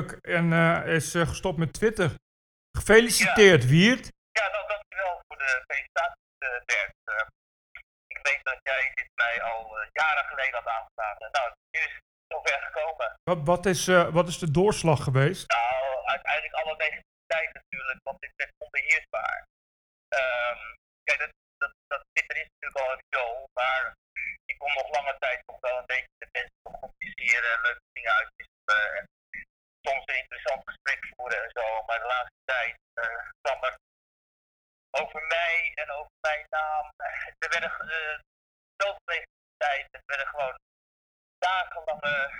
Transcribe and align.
En 0.00 0.52
eh, 0.52 0.94
is 0.94 1.14
eh, 1.14 1.28
gestopt 1.28 1.58
met 1.58 1.72
Twitter. 1.72 2.10
Gefeliciteerd, 2.78 3.66
Wiert. 3.66 4.06
Ja, 4.38 4.48
nou, 4.52 4.68
dankjewel 4.68 5.20
voor 5.26 5.38
de 5.38 5.64
felicitaties, 5.66 6.38
eh, 6.38 6.48
Bert. 6.64 6.94
Ik 8.06 8.18
weet 8.22 8.40
dat 8.42 8.58
jij 8.62 8.90
dit 8.94 9.10
mij 9.14 9.42
al 9.42 9.76
jaren 9.92 10.24
geleden 10.24 10.54
had 10.54 10.66
aangevraagd. 10.66 11.20
Nou, 11.20 11.52
nu 11.70 11.80
is 11.80 11.92
het 11.94 12.02
zover 12.28 12.60
gekomen. 12.62 13.14
Wat, 13.24 13.40
wat, 13.44 13.66
is, 13.66 13.86
wat 14.18 14.28
is 14.28 14.38
de 14.38 14.50
doorslag 14.50 15.02
geweest? 15.04 15.50
Nou, 15.50 16.06
uiteindelijk 16.06 16.54
alle 16.54 16.76
negativiteit 16.76 17.50
natuurlijk, 17.54 18.00
want 18.02 18.20
dit 18.20 18.32
werd 18.36 18.52
onbeheersbaar. 18.58 19.46
Ehm, 20.08 20.62
kijk, 21.04 21.18
dat, 21.18 21.30
dat, 21.58 21.72
dat 21.86 22.02
Twitter 22.12 22.36
is 22.36 22.48
natuurlijk 22.52 22.80
al 22.84 22.92
een 22.92 23.04
show, 23.14 23.44
maar 23.58 23.82
ik 24.44 24.58
kon 24.58 24.72
nog 24.74 24.88
lange 24.96 25.16
tijd 25.18 25.38
toch 25.46 25.60
wel 25.60 25.78
een 25.78 25.92
beetje 25.94 26.14
de 26.18 26.28
mensen 26.32 26.62
communiceren 26.62 27.50
en 27.54 27.62
leuke 27.66 27.88
dingen 27.92 28.14
uitwisselen. 28.20 28.84
En 28.98 29.04
soms 29.86 30.02
een 30.06 30.22
interessant 30.22 30.62
gesprek 30.64 31.00
voeren 31.16 31.42
en 31.44 31.50
zo. 31.58 31.66
Maar 31.86 31.98
de 31.98 32.06
laatste 32.14 32.42
tijd 32.44 32.76
eh, 32.94 33.22
kwam 33.40 33.62
er 33.68 33.76
over 35.00 35.22
mij 35.36 35.72
en 35.74 35.90
over 35.90 36.16
mijn 36.20 36.46
naam. 36.48 36.86
Er 37.42 37.50
werden 37.50 37.70
eh, 37.70 38.18
zoveel 38.76 39.00
negativiteit, 39.04 39.86
er 39.90 40.02
werden 40.06 40.26
gewoon 40.26 40.58
dagenlange 41.38 42.30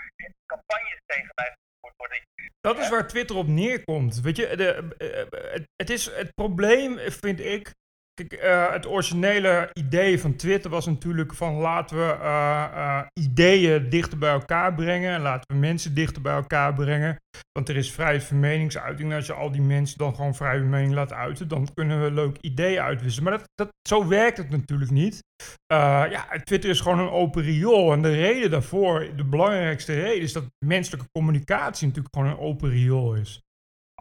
campagnes 0.45 1.01
tegen 1.05 1.31
mij 1.35 1.55
gevoerd 1.55 1.97
worden. 1.97 2.21
Dat 2.61 2.77
is 2.77 2.89
waar 2.89 3.07
Twitter 3.07 3.35
op 3.35 3.47
neerkomt. 3.47 4.21
Weet 4.21 4.35
je, 4.35 4.55
de, 4.55 4.69
eh, 4.97 5.65
het, 5.75 5.89
is, 5.89 6.05
het 6.05 6.33
probleem 6.33 6.99
vind 6.99 7.39
ik. 7.39 7.71
Eh, 8.13 8.71
het 8.71 8.87
originele 8.87 9.69
idee 9.73 10.19
van 10.19 10.35
Twitter 10.35 10.71
was 10.71 10.85
natuurlijk 10.85 11.33
van 11.33 11.53
laten 11.53 11.97
we 11.97 12.11
eh, 12.21 12.63
eh, 12.73 13.05
ideeën 13.13 13.89
dichter 13.89 14.17
bij 14.17 14.31
elkaar 14.31 14.73
brengen. 14.73 15.13
En 15.13 15.21
laten 15.21 15.53
we 15.53 15.59
mensen 15.59 15.93
dichter 15.93 16.21
bij 16.21 16.33
elkaar 16.33 16.73
brengen. 16.73 17.17
Want 17.51 17.69
er 17.69 17.75
is 17.75 17.91
vrijheid 17.91 18.23
van 18.23 18.39
meningsuiting. 18.39 19.09
En 19.09 19.15
als 19.15 19.25
je 19.25 19.33
al 19.33 19.51
die 19.51 19.61
mensen 19.61 19.97
dan 19.97 20.15
gewoon 20.15 20.35
vrij 20.35 20.59
mening 20.59 20.93
laat 20.93 21.13
uiten, 21.13 21.47
dan 21.47 21.73
kunnen 21.73 22.03
we 22.03 22.11
leuk 22.11 22.37
ideeën 22.41 22.81
uitwisselen. 22.81 23.29
Maar 23.29 23.41
dat, 23.55 23.69
zo 23.87 24.07
werkt 24.07 24.37
het 24.37 24.49
natuurlijk 24.49 24.91
niet. 24.91 25.23
Ja, 25.67 26.27
Twitter 26.43 26.69
is 26.69 26.79
gewoon 26.81 26.99
een 26.99 27.09
open 27.09 27.43
riool. 27.43 27.93
En 27.93 28.01
de 28.01 28.15
reden 28.15 28.51
daarvoor, 28.51 29.15
de 29.15 29.25
belangrijkste 29.25 29.93
reden, 29.93 30.21
is 30.21 30.33
dat 30.33 30.43
menselijke 30.65 31.07
communicatie 31.11 31.87
natuurlijk 31.87 32.15
gewoon 32.15 32.31
een 32.31 32.39
open 32.39 32.69
riool 32.69 33.13
is. 33.13 33.41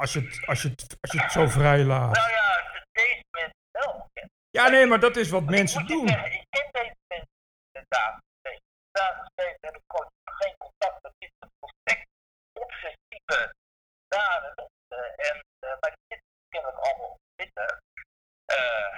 Als 0.01 0.13
je 0.13 0.21
het, 0.21 0.47
als 0.47 0.63
je 0.63 0.69
het, 0.69 0.97
als 1.01 1.13
je 1.13 1.21
het 1.21 1.33
zo 1.33 1.47
vrij 1.47 1.85
laat. 1.85 2.15
Nou 2.15 2.31
ja, 2.31 2.43
als 2.65 2.73
je 2.73 2.87
deze 2.93 3.25
mensen 3.31 3.63
wel 3.73 4.11
kent. 4.13 4.31
Ja, 4.59 4.69
nee, 4.69 4.87
maar 4.87 5.01
dat 5.01 5.17
is 5.17 5.29
wat 5.31 5.43
mensen 5.45 5.87
doen. 5.87 6.09
Zeggen, 6.09 6.33
ik 6.33 6.45
ken 6.51 6.69
deze 6.73 6.95
mensen 7.09 7.29
in 7.73 7.85
dagen 7.89 8.23
steeds. 8.41 8.65
Dagen 8.91 9.27
steeds 9.33 9.59
heb 9.61 9.75
ik 9.77 9.83
gewoon 9.87 10.11
geen 10.25 10.55
contact 10.57 11.03
met 11.03 11.13
dit 11.19 11.31
soort 11.39 11.53
volstrekt 11.61 12.07
obsessieve 12.65 13.55
daden. 14.09 14.55
eh, 14.89 15.29
en, 15.31 15.37
maar 15.81 15.93
die 15.97 16.05
zitten 16.09 16.29
kennelijk 16.49 16.79
allemaal 16.87 17.09
op 17.11 17.21
Twitter. 17.35 17.81
Eh, 18.45 18.91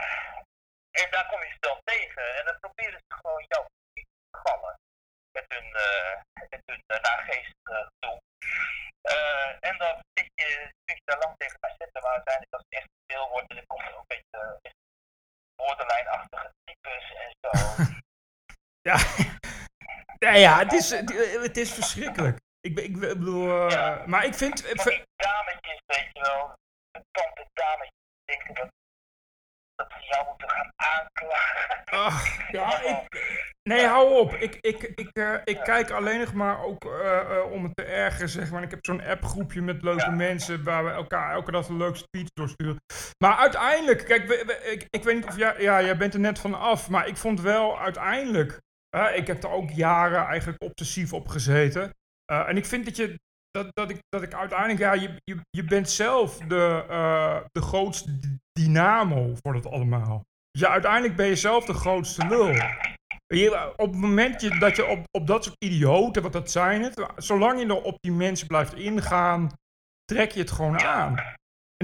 en 1.02 1.11
daar 1.11 1.27
kom 1.30 1.40
je 1.45 1.51
ze 1.51 1.56
dan 1.61 1.80
tegen. 1.84 2.36
En 2.39 2.45
dan 2.45 2.56
proberen 2.61 3.00
ze 3.06 3.14
gewoon 3.20 3.45
jouw 3.48 3.64
publiek 3.74 4.08
te 4.30 4.39
gallen. 4.45 4.74
Met 5.36 5.45
hun, 5.48 5.68
eh 5.74 6.20
met 6.50 6.62
hun 6.64 6.83
uh, 6.86 6.98
naargeestige 7.08 7.89
gedoe. 7.90 8.18
Eh, 9.02 9.50
en 9.70 9.79
dan 9.79 9.95
zit 10.14 10.30
je, 10.34 10.48
kun 10.84 10.95
je 10.95 11.02
daar 11.05 11.18
lang 11.18 11.34
tegen 11.36 11.58
mij 11.61 11.74
zetten. 11.79 12.02
Maar 12.02 12.12
uiteindelijk 12.12 12.55
als 12.55 12.64
het 12.68 12.79
echt 12.80 12.90
veel 13.06 13.29
wordt, 13.29 13.48
dan 13.48 13.67
komt 13.67 13.83
er 13.89 13.95
ook 13.95 14.05
een 14.06 14.17
beetje 14.17 14.61
eh, 14.62 14.73
borderline-achtige 15.56 16.50
types 16.64 17.12
en 17.24 17.30
zo. 17.40 17.50
Ja, 18.89 18.96
ja, 20.39 20.58
ja 20.58 20.58
het, 20.58 20.72
is, 20.72 20.90
het, 20.90 21.40
het 21.42 21.56
is 21.56 21.72
verschrikkelijk. 21.72 22.39
Ik, 22.61 22.74
ben- 22.74 22.84
ik, 22.84 22.98
bedoel, 22.98 23.67
eh, 23.67 23.70
Ja. 23.70 24.02
maar 24.06 24.24
ik 24.24 24.34
vind... 24.34 24.61
Van 24.61 24.90
die 24.92 25.02
dametjes, 25.17 25.80
weet 25.86 26.08
je 26.12 26.20
wel. 26.20 26.52
De 26.90 27.00
tante 27.11 27.46
dametjes 27.52 27.98
denken 28.24 28.55
dat, 28.55 28.68
dat 29.74 29.86
ze 29.98 30.06
jou 30.11 30.27
moeten 30.28 30.50
gaan 30.50 30.70
aanklagen. 30.77 31.83
Ach, 31.84 32.27
ja, 32.58 32.80
ik, 32.83 32.96
nee, 33.62 33.86
hou 33.86 34.18
op. 34.18 34.33
Ik, 34.34 34.58
ik, 34.61 34.83
ik, 34.83 35.08
eh, 35.12 35.34
ik 35.44 35.61
kijk 35.61 35.90
alleen 35.90 36.18
nog 36.20 36.33
maar 36.33 36.62
ook 36.64 36.84
eh, 36.84 37.20
eh, 37.39 37.50
om 37.52 37.64
het 37.64 37.77
te 37.77 37.84
ergeren, 37.84 38.28
zeg 38.28 38.50
maar. 38.50 38.62
Ik 38.62 38.70
heb 38.70 38.84
zo'n 38.86 39.05
appgroepje 39.05 39.62
met 39.62 39.83
leuke 39.83 40.00
Ja. 40.05 40.11
mensen 40.11 40.64
waar 40.64 40.84
we 40.84 40.90
elkaar 40.90 41.33
elke 41.33 41.50
dag 41.50 41.68
een 41.68 41.77
leuke 41.77 41.98
speech 41.98 42.28
doorsturen. 42.33 42.77
Maar 43.24 43.36
uiteindelijk, 43.36 44.05
kijk, 44.05 44.27
we- 44.27 44.44
we- 44.46 44.70
ik, 44.73 44.86
ik 44.90 45.02
weet 45.05 45.14
niet 45.14 45.24
of 45.27 45.36
jij, 45.36 45.55
ja, 45.58 45.83
jij 45.83 45.96
bent 45.96 46.14
er 46.14 46.20
net 46.20 46.39
van 46.39 46.55
af, 46.55 46.89
maar 46.89 47.06
ik 47.06 47.17
vond 47.17 47.40
wel 47.40 47.78
uiteindelijk, 47.80 48.61
ik 49.14 49.27
heb 49.27 49.42
er 49.42 49.50
ook 49.50 49.70
jaren 49.70 50.27
eigenlijk 50.27 50.62
obsessief 50.62 51.12
op 51.12 51.28
gezeten. 51.28 51.90
Eh, 52.24 52.48
en 52.48 52.56
ik 52.56 52.66
vind 52.66 52.84
dat 52.84 52.96
je, 52.96 53.18
dat, 53.50 53.66
dat, 53.72 53.90
ik, 53.90 53.98
dat 54.08 54.22
ik 54.22 54.34
uiteindelijk, 54.34 54.80
ja, 54.80 54.92
je, 54.92 55.20
je, 55.24 55.40
je 55.50 55.64
bent 55.64 55.90
zelf 55.90 56.38
de, 56.38 56.84
eh, 56.88 57.40
de 57.50 57.62
grootste 57.62 58.18
dynamo 58.52 59.34
voor 59.42 59.52
dat 59.52 59.66
allemaal. 59.66 60.22
Ja, 60.50 60.68
uiteindelijk 60.68 61.16
ben 61.16 61.27
je 61.27 61.36
zelf 61.36 61.64
de 61.64 61.74
grootste 61.74 62.27
lul. 62.27 62.48
Op 63.77 63.90
het 63.92 64.00
moment 64.00 64.60
dat 64.60 64.77
je 64.77 64.86
op, 64.86 65.05
op 65.11 65.26
dat 65.26 65.44
soort 65.44 65.64
idioten, 65.64 66.22
wat 66.22 66.32
dat 66.32 66.50
zijn 66.50 66.82
het, 66.82 67.06
zolang 67.16 67.61
je 67.61 67.66
er 67.66 67.82
op 67.82 67.96
die 68.00 68.12
mensen 68.12 68.46
blijft 68.46 68.74
ingaan, 68.74 69.50
trek 70.05 70.30
je 70.30 70.40
het 70.40 70.50
gewoon 70.50 70.80
aan. 70.80 71.34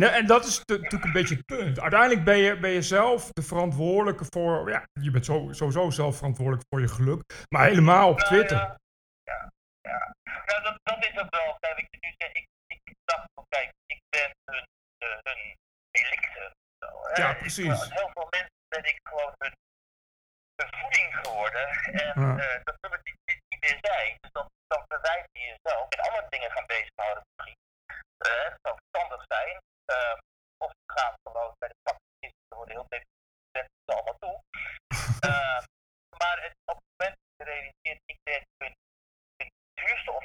En, 0.03 0.13
en 0.13 0.27
dat 0.27 0.45
is 0.45 0.59
natuurlijk 0.65 1.05
een 1.05 1.13
beetje 1.13 1.35
het 1.37 1.47
punt. 1.47 1.81
Uiteindelijk 1.81 2.25
ben 2.25 2.37
je, 2.37 2.59
ben 2.59 2.71
je 2.71 2.83
zelf 2.83 3.29
de 3.33 3.43
verantwoordelijke 3.43 4.25
voor, 4.31 4.71
ja, 4.71 4.85
je 5.01 5.11
bent 5.11 5.25
zo- 5.25 5.53
sowieso 5.53 5.91
zelf 5.91 6.17
verantwoordelijk 6.17 6.65
voor 6.69 6.81
je 6.81 6.89
geluk, 6.89 7.47
maar 7.49 7.65
helemaal 7.67 8.09
op 8.09 8.17
Nou 8.19 8.29
Twitter. 8.29 8.57
Ja, 8.57 8.77
ja, 9.23 10.15
ja. 10.23 10.61
Dat, 10.61 10.79
dat 10.83 10.99
is 11.07 11.19
ook 11.23 11.31
wel, 11.35 11.57
kijk, 11.61 11.77
nu 12.01 12.15
zegt, 12.19 12.37
ik, 12.37 12.47
ik 12.67 12.95
dacht 13.05 13.27
van, 13.35 13.45
kijk, 13.49 13.71
ik 13.87 14.01
ben 14.09 14.31
hun, 14.45 14.65
uh, 15.05 15.17
hun 15.23 15.57
elixir. 15.91 16.53
Ja, 17.15 17.31
Ik- 17.31 17.39
precies. 17.39 17.81
heel 17.99 18.11
veel 18.13 18.27
mensen 18.31 18.61
ben 18.69 18.85
ik 18.85 18.99
gewoon 19.09 19.33
hun, 19.39 19.55
hun 20.61 20.71
voeding 20.81 21.17
geworden. 21.23 21.69
En 22.05 22.21
Ja. 22.23 22.37
eh, 22.39 22.61
dat 22.65 22.77
zullen 22.81 23.01
die, 23.03 23.15
die 23.25 23.37
niet 23.49 23.61
meer 23.61 23.79
zijn. 23.81 24.15
Dus 24.21 24.31
dan, 24.33 24.47
dan 24.67 24.83
verwijt 24.89 25.27
je 25.33 25.41
jezelf 25.41 25.85
met 25.89 26.01
andere 26.07 26.27
dingen 26.29 26.51
gaan 26.51 26.67
bezighouden 26.67 27.23
misschien. 27.27 27.59
Eh, 28.29 28.45
het 28.49 28.59
zou 28.63 28.75
verstandig 28.83 29.23
zijn. 29.35 29.55
Ehm, 29.95 30.19
of 30.65 30.71
we 30.87 30.93
gaan 30.97 31.15
gewoon 31.23 31.53
bij 31.59 31.69
de 31.69 31.79
pakjes, 31.87 32.33
er 32.49 32.57
worden 32.57 32.75
heel 32.77 32.87
veel 32.89 33.03
mensen 33.59 33.91
allemaal 33.95 34.19
toe. 34.25 34.37
Ehm, 35.31 35.63
maar 36.21 36.37
het, 36.45 36.55
op 36.73 36.77
het 36.81 36.89
moment 36.97 37.17
dat 37.21 37.37
je 37.39 37.45
realiseert, 37.53 38.01
ik 38.13 38.19
ben 38.23 38.43
hun, 38.63 38.75
hun 39.37 39.51
zuurstof, 39.75 40.25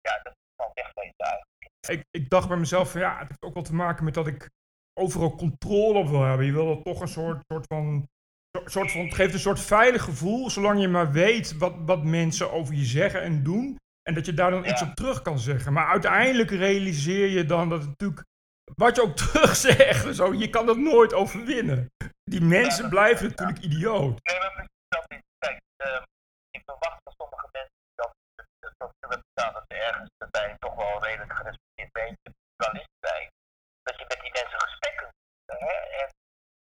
ja, 0.00 0.14
dat 0.22 0.32
is 0.32 0.42
gewoon 0.56 0.72
wegwezen 0.74 1.24
eigenlijk. 1.32 1.56
Ik, 1.94 2.00
ik 2.20 2.30
dacht 2.30 2.48
bij 2.48 2.56
mezelf 2.56 2.90
van 2.90 3.00
ja, 3.00 3.18
het 3.18 3.28
heeft 3.28 3.42
ook 3.42 3.54
wel 3.54 3.62
te 3.62 3.74
maken 3.74 4.04
met 4.04 4.14
dat 4.14 4.26
ik 4.26 4.50
overal 5.00 5.34
controle 5.36 5.98
op 5.98 6.08
wil 6.08 6.22
hebben. 6.22 6.46
Je 6.46 6.52
wil 6.52 6.74
dat 6.74 6.84
toch 6.84 7.00
een 7.00 7.08
soort, 7.08 7.42
soort 7.52 7.66
van. 7.66 7.84
soort- 7.96 8.70
Soort 8.70 8.92
van, 8.92 9.00
het 9.04 9.14
geeft 9.14 9.32
een 9.32 9.38
soort 9.48 9.60
veilig 9.60 10.02
gevoel, 10.02 10.50
zolang 10.50 10.80
je 10.80 10.88
maar 10.88 11.12
weet 11.12 11.56
wat, 11.58 11.74
wat 11.78 12.04
mensen 12.04 12.52
over 12.52 12.74
je 12.74 12.84
zeggen 12.84 13.22
en 13.22 13.42
doen. 13.42 13.76
En 14.02 14.14
dat 14.14 14.26
je 14.26 14.34
daar 14.34 14.50
dan 14.50 14.62
Ja. 14.62 14.70
iets 14.70 14.82
op 14.82 14.94
terug 14.94 15.22
kan 15.22 15.38
zeggen. 15.38 15.72
Maar 15.72 15.86
uiteindelijk 15.86 16.50
realiseer 16.50 17.28
je 17.28 17.44
dan 17.44 17.68
dat 17.68 17.78
het 17.80 17.88
natuurlijk. 17.88 18.24
Wat 18.74 18.96
je 18.96 19.02
ook 19.02 19.16
terug 19.22 19.56
zegt, 19.56 20.16
zo, 20.16 20.34
je 20.34 20.50
kan 20.50 20.66
dat 20.66 20.76
nooit 20.76 21.12
overwinnen. 21.14 21.90
Die 22.24 22.40
mensen 22.40 22.88
blijven 22.88 23.28
natuurlijk 23.28 23.58
idioot. 23.58 24.20
Nee, 24.22 24.38
maar 24.38 24.52
precies 24.52 24.76
dat 24.88 25.04
is, 25.08 25.20
kijk, 25.38 25.60
ehm, 25.76 26.02
ik 26.50 26.62
verwacht 26.64 27.00
van 27.04 27.12
sommige 27.16 27.48
mensen 27.52 27.80
dat, 27.94 28.14
dat, 28.34 28.92
dat 28.98 29.22
dat 29.34 29.64
ze 29.68 29.74
ergens 29.74 30.10
bij 30.30 30.56
toch 30.58 30.74
wel 30.74 31.04
redelijk 31.04 31.32
gerespecteerd 31.32 31.66
beetje 31.92 32.34
journalist 32.56 32.96
zijn. 33.00 33.28
Dat 33.82 33.98
je 33.98 34.04
met 34.08 34.20
die 34.20 34.32
mensen 34.32 34.60
gesprekken 34.60 35.08
kunt, 35.46 35.60
hè, 35.60 35.76
en, 36.02 36.08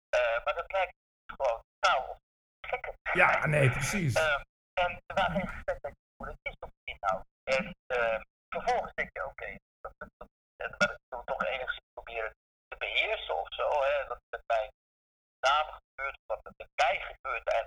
eh, 0.09 0.43
maar 0.43 0.55
dat 0.55 0.71
lijkt 0.71 0.93
gewoon 1.25 1.61
taal 1.79 2.07
of 2.09 2.17
gekken. 2.61 2.93
Ja, 3.13 3.45
nee, 3.45 3.71
precies. 3.71 4.13
Ehm, 4.13 4.41
en 4.73 4.91
er 5.05 5.15
waren 5.15 5.35
geen 5.39 5.47
gesprek 5.47 5.77
met 5.81 5.91
je 5.91 6.05
hoe 6.17 6.27
het 6.27 6.39
is 6.41 6.55
op 6.59 6.71
de 6.77 6.91
inhoud. 6.91 7.25
En 7.43 7.75
ehm, 7.87 8.21
vervolgens 8.49 8.93
denk 8.93 9.09
je, 9.13 9.25
oké, 9.25 9.49
dat, 9.81 9.93
dat, 9.97 10.09
dat, 10.17 10.29
eh, 10.55 10.69
maar 10.69 10.87
dat 10.87 10.99
moeten 10.99 11.19
we 11.19 11.31
toch 11.31 11.43
enigszins 11.45 11.91
proberen 11.93 12.31
te 12.67 12.77
beheersen 12.77 13.35
of 13.43 13.53
zo. 13.53 13.67
Hè? 13.87 14.07
Dat 14.07 14.17
het 14.23 14.31
met 14.35 14.43
mijn 14.53 14.69
naam 15.47 15.67
gebeurt, 15.77 16.15
of 16.19 16.27
wat 16.27 16.45
er 16.45 16.53
met 16.57 16.71
mij 16.81 16.97
gebeurt. 17.09 17.47
En 17.57 17.65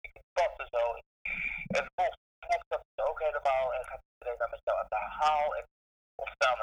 ik 0.00 0.12
in 0.14 0.24
pad 0.32 0.52
en 0.58 0.68
zo. 0.76 0.84
En 1.76 1.82
vervolgens 1.86 2.20
volgt 2.46 2.68
dat 2.68 2.82
het 2.90 3.06
ook 3.08 3.20
helemaal 3.20 3.74
en 3.74 3.84
gaat 3.84 4.02
iedereen 4.12 4.38
dan 4.38 4.50
met 4.50 4.60
jou 4.64 4.78
aan 4.78 4.86
de 4.88 4.96
haal. 4.96 5.56
En 5.56 5.64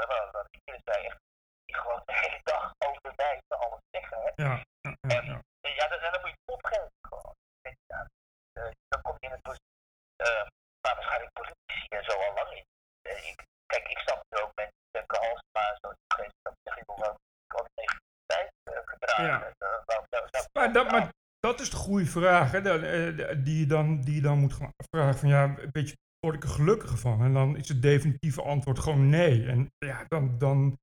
er 0.01 0.07
wel, 0.07 0.31
dat 0.31 0.47
iedereen 0.55 0.81
zei 0.89 1.05
echt, 1.05 1.19
die 1.65 1.75
gewoon 1.75 2.01
de 2.05 2.15
hele 2.23 2.39
dag 2.43 2.63
over 2.87 3.11
mij 3.15 3.41
te 3.47 3.55
alles 3.63 3.81
zeggen. 3.91 4.17
Hè? 4.25 4.31
Ja, 4.43 4.53
ja, 4.81 4.95
ja, 5.13 5.21
ja. 5.31 5.41
En 5.65 5.73
ja, 5.79 5.87
dan, 5.87 5.99
dan 5.99 6.21
moet 6.21 6.29
je 6.29 6.51
opgeven 6.57 6.91
gewoon. 7.09 7.33
En 7.67 7.73
Ja, 7.93 8.07
eh, 8.53 8.71
dan 8.87 9.01
kom 9.01 9.15
je 9.19 9.25
in 9.27 9.31
het 9.31 9.41
positie, 9.41 9.81
uh, 10.27 10.45
maar 10.81 10.95
waarschijnlijk 10.95 11.33
politici 11.33 11.85
en 11.97 12.03
zo 12.03 12.13
al 12.25 12.33
lang 12.39 12.51
in. 12.59 12.65
Eh, 13.01 13.29
ik, 13.29 13.37
kijk, 13.65 13.87
ik 13.87 13.97
snap 13.97 14.19
er 14.29 14.43
ook 14.43 14.51
mensen 14.55 14.79
die 14.83 14.91
denken 14.99 15.19
als 15.29 15.41
maar 15.51 15.77
zo 15.81 15.87
geweest 16.13 16.37
dat 16.41 16.53
wel 16.63 17.17
ik 17.47 17.53
al 17.57 17.65
negativiteit 17.75 18.51
uh, 18.69 18.77
gedragen. 18.91 19.53
Ja. 19.57 19.67
Uh, 19.67 20.43
Maar 20.53 20.73
dat, 20.73 20.91
maar 20.91 21.09
dat 21.39 21.59
is 21.59 21.69
de 21.69 21.75
goede 21.75 22.05
vraag 22.05 22.51
hè, 22.51 22.61
de- 22.61 23.13
de- 23.15 23.41
die, 23.43 23.59
je 23.59 23.65
dan, 23.65 24.01
die 24.01 24.15
je 24.15 24.21
dan 24.21 24.37
moet 24.37 24.53
gaan 24.53 24.71
vragen. 24.91 25.15
Van, 25.19 25.29
ja, 25.29 25.43
een 25.43 25.71
beetje 25.71 25.95
word 26.19 26.35
ik 26.35 26.43
er 26.43 26.49
gelukkiger 26.49 26.97
van? 26.97 27.21
En 27.23 27.33
dan 27.33 27.55
is 27.57 27.67
het 27.67 27.81
definitieve 27.81 28.41
antwoord 28.41 28.79
gewoon 28.79 29.09
nee. 29.09 29.47
En 29.47 29.71
dan, 30.19 30.37
dan 30.37 30.77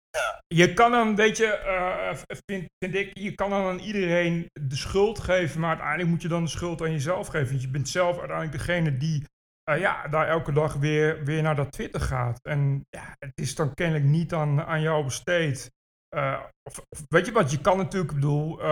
je 0.47 0.75
kan 0.75 0.91
dan, 0.91 1.17
weet 1.17 1.37
je, 1.37 1.63
uh, 1.67 2.23
vind, 2.47 2.65
vind 2.79 2.95
ik, 2.95 3.19
je 3.19 3.35
kan 3.35 3.51
dan 3.51 3.67
aan 3.67 3.79
iedereen 3.79 4.47
de 4.53 4.77
schuld 4.77 5.19
geven, 5.19 5.61
maar 5.61 5.69
uiteindelijk 5.69 6.09
moet 6.09 6.23
je 6.23 6.29
dan 6.29 6.45
de 6.45 6.51
schuld 6.51 6.83
aan 6.83 6.93
jezelf 6.93 7.27
geven. 7.27 7.49
Want 7.49 7.63
je 7.63 7.71
bent 7.71 7.89
zelf 7.89 8.19
uiteindelijk 8.19 8.59
degene 8.59 8.97
die 8.97 9.25
uh, 9.71 9.79
ja, 9.79 10.09
daar 10.09 10.29
elke 10.29 10.53
dag 10.53 10.75
weer, 10.75 11.25
weer 11.25 11.43
naar 11.43 11.57
dat 11.57 11.73
Twitter 11.73 12.01
gaat. 12.01 12.39
En 12.43 12.87
ja, 12.91 13.17
het 13.19 13.33
is 13.35 13.55
dan 13.55 13.75
kennelijk 13.75 14.05
niet 14.05 14.33
aan, 14.33 14.63
aan 14.63 14.81
jou 14.81 15.05
besteed. 15.05 15.71
Uh, 16.17 16.41
of, 16.63 16.79
of, 16.79 17.05
weet 17.09 17.27
je 17.27 17.33
wat, 17.33 17.51
je 17.51 17.61
kan 17.61 17.77
natuurlijk, 17.77 18.13
ik 18.13 18.21
bedoel, 18.21 18.63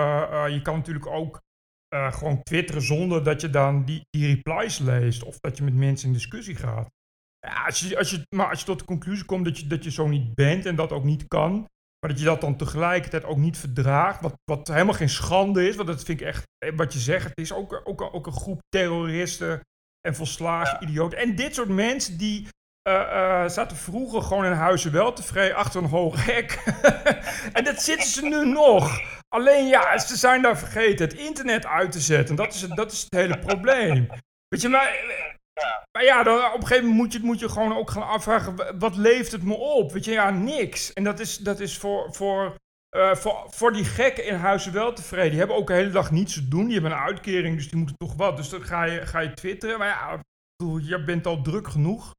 je 0.49 0.61
kan 0.63 0.77
natuurlijk 0.77 1.07
ook 1.07 1.41
gewoon 2.11 2.43
twitteren 2.43 2.83
zonder 2.83 3.25
dat 3.25 3.41
je 3.41 3.51
dan 3.51 3.85
die, 3.85 4.07
die 4.11 4.35
replies 4.35 4.79
leest. 4.79 5.23
Of 5.23 5.39
dat 5.39 5.57
je 5.57 5.65
met 5.65 5.75
mensen 5.75 6.07
in 6.07 6.13
discussie 6.13 6.57
gaat. 6.57 6.89
Ja, 7.47 7.65
als 7.65 7.81
je, 7.81 7.99
als 7.99 8.11
je, 8.11 8.27
maar 8.37 8.49
als 8.49 8.59
je 8.59 8.65
tot 8.65 8.79
de 8.79 8.85
conclusie 8.85 9.25
komt 9.25 9.45
dat 9.45 9.59
je, 9.59 9.67
dat 9.67 9.85
je 9.85 9.91
zo 9.91 10.09
niet 10.09 10.35
bent 10.35 10.67
en 10.67 10.77
dat 10.77 10.93
ook 10.93 11.05
niet 11.05 11.29
kan, 11.29 11.53
maar 11.99 12.11
dat 12.11 12.19
je 12.19 12.25
dat 12.25 12.41
dan 12.41 12.57
tegelijkertijd 12.57 13.25
ook 13.25 13.37
niet 13.37 13.59
verdraagt, 13.59 14.21
wat, 14.21 14.35
wat 14.45 14.69
helemaal 14.69 14.95
geen 14.95 15.09
schande 15.09 15.69
is, 15.69 15.77
want 15.77 15.89
dat 15.89 16.05
vind 16.05 16.21
ik 16.21 16.27
echt, 16.27 16.45
eh, 16.59 16.73
wat 16.77 16.93
je 16.93 16.99
zegt, 16.99 17.25
het 17.29 17.39
is 17.39 17.53
ook, 17.53 17.81
ook, 17.85 18.01
ook 18.15 18.27
een 18.27 18.33
groep 18.33 18.61
terroristen 18.69 19.61
en 20.01 20.15
volslagen 20.15 20.83
idioten. 20.83 21.19
En 21.19 21.35
dit 21.35 21.55
soort 21.55 21.69
mensen 21.69 22.19
die 22.19 22.49
uh, 22.89 22.95
uh, 22.95 23.49
zaten 23.49 23.77
vroeger 23.77 24.23
gewoon 24.23 24.45
in 24.45 24.53
huizen 24.53 24.93
wel 24.93 25.13
tevreden 25.13 25.57
achter 25.57 25.83
een 25.83 25.89
hoog 25.89 26.25
hek. 26.25 26.53
en 27.53 27.65
dat 27.65 27.83
zitten 27.83 28.09
ze 28.09 28.23
nu 28.23 28.47
nog. 28.53 29.01
Alleen 29.29 29.67
ja, 29.67 29.99
ze 29.99 30.17
zijn 30.17 30.43
daar 30.43 30.59
vergeten 30.59 31.09
het 31.09 31.19
internet 31.19 31.67
uit 31.67 31.93
te 31.93 32.01
zetten. 32.01 32.37
Dat 32.37 32.55
is, 32.55 32.61
dat 32.61 32.93
is 32.93 33.03
het 33.03 33.15
hele 33.15 33.39
probleem. 33.39 34.09
Weet 34.49 34.61
je, 34.61 34.69
maar 34.69 34.91
maar 35.93 36.05
ja, 36.05 36.23
dan, 36.23 36.53
op 36.53 36.61
een 36.61 36.67
gegeven 36.67 36.89
moment 36.89 37.03
moet 37.03 37.13
je, 37.13 37.21
moet 37.21 37.41
je 37.41 37.49
gewoon 37.49 37.77
ook 37.77 37.91
gaan 37.91 38.09
afvragen, 38.09 38.79
wat 38.79 38.97
leeft 38.97 39.33
het 39.33 39.43
me 39.43 39.55
op? 39.55 39.93
Weet 39.93 40.05
je, 40.05 40.11
ja, 40.11 40.31
niks. 40.31 40.93
En 40.93 41.05
dat 41.05 41.21
is, 41.21 41.37
dat 41.37 41.61
is 41.61 41.79
voor, 41.79 42.15
voor, 42.15 42.57
uh, 42.97 43.15
voor, 43.15 43.47
voor 43.49 43.73
die 43.73 43.85
gekken 43.85 44.27
in 44.27 44.35
huizen 44.35 44.73
wel 44.73 44.93
tevreden. 44.93 45.31
Die 45.31 45.39
hebben 45.39 45.57
ook 45.57 45.67
de 45.67 45.73
hele 45.73 45.91
dag 45.91 46.11
niets 46.11 46.35
te 46.35 46.49
doen. 46.49 46.65
Die 46.65 46.73
hebben 46.73 46.93
een 46.93 47.05
uitkering, 47.05 47.57
dus 47.57 47.69
die 47.69 47.79
moeten 47.79 47.97
toch 47.97 48.15
wat. 48.15 48.37
Dus 48.37 48.49
dan 48.49 48.63
ga 48.63 48.85
je, 48.85 49.07
ga 49.07 49.19
je 49.19 49.35
twitteren. 49.35 49.79
Maar 49.79 49.89
ja, 49.89 50.21
je 50.81 51.05
bent 51.05 51.27
al 51.27 51.43
druk 51.43 51.69
genoeg 51.69 52.15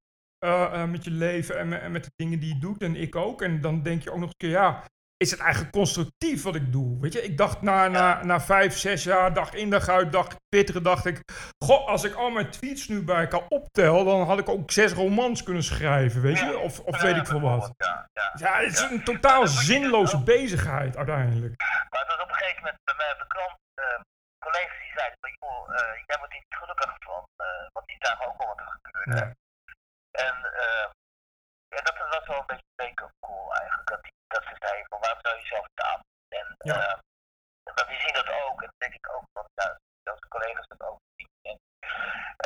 uh, 0.46 0.72
uh, 0.74 0.86
met 0.86 1.04
je 1.04 1.12
leven 1.12 1.58
en, 1.58 1.82
en, 1.82 1.92
met 1.92 2.04
de 2.04 2.12
dingen 2.16 2.40
die 2.40 2.54
je 2.54 2.60
doet. 2.60 2.82
En 2.82 2.96
ik 2.96 3.16
ook. 3.16 3.42
En 3.42 3.62
dan 3.62 3.84
denk 3.84 4.04
je 4.04 4.12
ook 4.12 4.20
nog 4.20 4.30
een 4.30 4.38
keer, 4.38 4.50
ja, 4.50 4.84
is 5.24 5.32
het 5.32 5.40
eigenlijk 5.40 5.72
constructief 5.72 6.44
wat 6.44 6.56
ik 6.56 6.72
doe. 6.72 7.00
Weet 7.02 7.14
je, 7.14 7.24
ik 7.24 7.38
dacht 7.38 7.62
na, 7.62 7.88
na, 7.88 8.24
na 8.24 8.40
vijf, 8.40 8.78
zes 8.78 9.04
jaar, 9.04 9.34
dag 9.34 9.54
in 9.54 9.70
dag 9.70 9.88
uit, 9.88 10.12
dag 10.12 10.28
twitteren, 10.50 10.84
dacht 10.84 11.06
ik... 11.06 11.18
Goh, 11.66 11.88
als 11.88 12.04
ik 12.04 12.14
al 12.16 12.30
mijn 12.30 12.50
tweets 12.52 12.88
nu 12.88 13.04
bij 13.04 13.22
elkaar 13.22 13.48
optel, 13.48 14.04
dan 14.06 14.22
had 14.22 14.40
ik 14.40 14.50
ook 14.50 14.72
zes 14.72 14.92
romans 14.92 15.44
kunnen 15.44 15.64
schrijven, 15.64 16.22
weet 16.22 16.40
je? 16.40 16.58
Of, 16.58 16.80
of 16.80 17.02
weet 17.02 17.16
ik 17.16 17.26
veel 17.26 17.42
wat. 17.42 17.74
Ja, 18.34 18.58
het 18.60 18.72
is 18.72 18.80
een 18.80 19.04
totaal 19.04 19.48
zinloze 19.48 20.24
bezigheid 20.24 20.98
uiteindelijk. 20.98 21.54
Maar 21.90 22.06
dat 22.08 22.22
op 22.22 22.30
een 22.30 22.36
gegeven 22.36 22.64
moment 22.64 22.84
bij 22.84 22.96
mij 22.98 23.12
op 23.12 23.20
de 23.20 23.28
krant 23.28 23.58
uh, 23.76 23.86
collega's 24.46 24.80
die 24.86 24.94
zeiden 24.96 25.18
van... 25.22 25.32
joh, 25.40 25.70
uh, 25.70 25.76
jij 26.06 26.18
wordt 26.18 26.34
niet 26.34 26.46
gelukkig 26.50 26.96
van, 27.00 27.24
uh, 27.46 27.68
want 27.74 27.86
die 27.88 27.98
zagen 28.00 28.26
ook 28.28 28.42
al 28.42 28.48
wat 28.48 28.60
er 28.60 28.80
gebeurde. 28.82 29.16
Ja. 29.20 29.28
En, 30.26 30.36
en 31.78 31.84
dat 31.88 31.98
was 32.16 32.28
wel 32.28 32.40
een 32.40 32.52
beetje 32.52 32.74
wake-up 32.76 33.14
call 33.26 33.48
eigenlijk. 33.60 33.90
Dat 33.90 34.02
die 34.04 34.12
dat 34.36 34.44
ze 34.50 34.56
zeiden 34.60 34.86
van 34.90 35.00
staan? 35.72 36.00
En 36.28 36.56
ja. 36.58 36.78
uh, 36.78 37.00
maar 37.76 37.88
die 37.88 38.00
zien 38.00 38.14
dat 38.14 38.30
ook. 38.44 38.62
En 38.62 38.72
denk 38.78 38.94
ik 38.94 39.16
ook 39.16 39.26
dat 39.34 39.48
ja, 39.54 39.80
dat 40.04 40.22
de 40.22 40.28
collega's 40.28 40.68
dat 40.68 40.82
ook 40.90 41.00
zien. 41.16 41.30
En, 41.42 41.58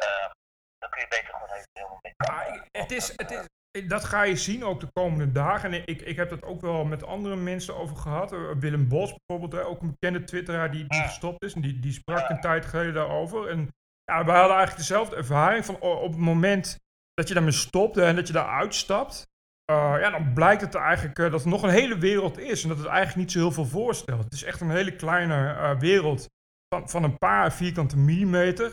uh, 0.03 0.29
dan 0.77 0.89
kun 0.89 1.01
je 1.01 1.07
beter 1.07 1.33
gewoon 1.33 1.49
even 1.49 1.69
helemaal 1.73 1.99
ja, 2.01 2.67
het 2.71 2.91
is, 2.91 3.13
het 3.15 3.31
is, 3.31 3.47
dat 3.87 4.03
ga 4.03 4.21
je 4.21 4.35
zien 4.35 4.63
ook 4.63 4.79
de 4.79 4.91
komende 4.93 5.31
dagen. 5.31 5.73
En 5.73 5.81
ik, 5.85 6.01
ik 6.01 6.15
heb 6.15 6.29
dat 6.29 6.43
ook 6.43 6.61
wel 6.61 6.85
met 6.85 7.03
andere 7.03 7.35
mensen 7.35 7.75
over 7.75 7.95
gehad. 7.95 8.33
Uh, 8.33 8.51
Willem 8.59 8.87
Bos 8.87 9.13
bijvoorbeeld, 9.25 9.63
ook 9.63 9.81
een 9.81 9.91
bekende 9.99 10.23
twitteraar 10.23 10.71
die, 10.71 10.87
die 10.87 11.01
gestopt 11.01 11.43
is. 11.43 11.53
En 11.53 11.61
die, 11.61 11.79
die 11.79 11.93
sprak 11.93 12.29
een 12.29 12.41
tijd 12.41 12.65
geleden 12.65 12.93
daarover. 12.93 13.49
En 13.49 13.59
ja, 14.03 14.25
we 14.25 14.31
hadden 14.31 14.55
eigenlijk 14.55 14.77
dezelfde 14.77 15.15
ervaring 15.15 15.65
van 15.65 15.79
op 15.79 16.11
het 16.11 16.21
moment 16.21 16.77
dat 17.13 17.27
je 17.27 17.33
daarmee 17.33 17.51
stopte 17.51 18.03
en 18.03 18.15
dat 18.15 18.27
je 18.27 18.33
daar 18.33 18.49
uitstapt. 18.49 19.25
Uh, 19.71 19.95
ja, 19.99 20.09
dan 20.09 20.33
blijkt 20.33 20.61
het 20.61 20.75
eigenlijk 20.75 21.19
uh, 21.19 21.31
dat 21.31 21.41
er 21.41 21.49
nog 21.49 21.63
een 21.63 21.69
hele 21.69 21.97
wereld 21.97 22.37
is 22.37 22.63
en 22.63 22.69
dat 22.69 22.77
het 22.77 22.87
eigenlijk 22.87 23.17
niet 23.17 23.31
zo 23.31 23.39
heel 23.39 23.51
veel 23.51 23.65
voorstelt. 23.65 24.23
Het 24.23 24.33
is 24.33 24.43
echt 24.43 24.61
een 24.61 24.69
hele 24.69 24.95
kleine 24.95 25.35
uh, 25.35 25.79
wereld 25.79 26.27
van, 26.75 26.89
van 26.89 27.03
een 27.03 27.17
paar 27.17 27.53
vierkante 27.53 27.97
millimeter. 27.97 28.71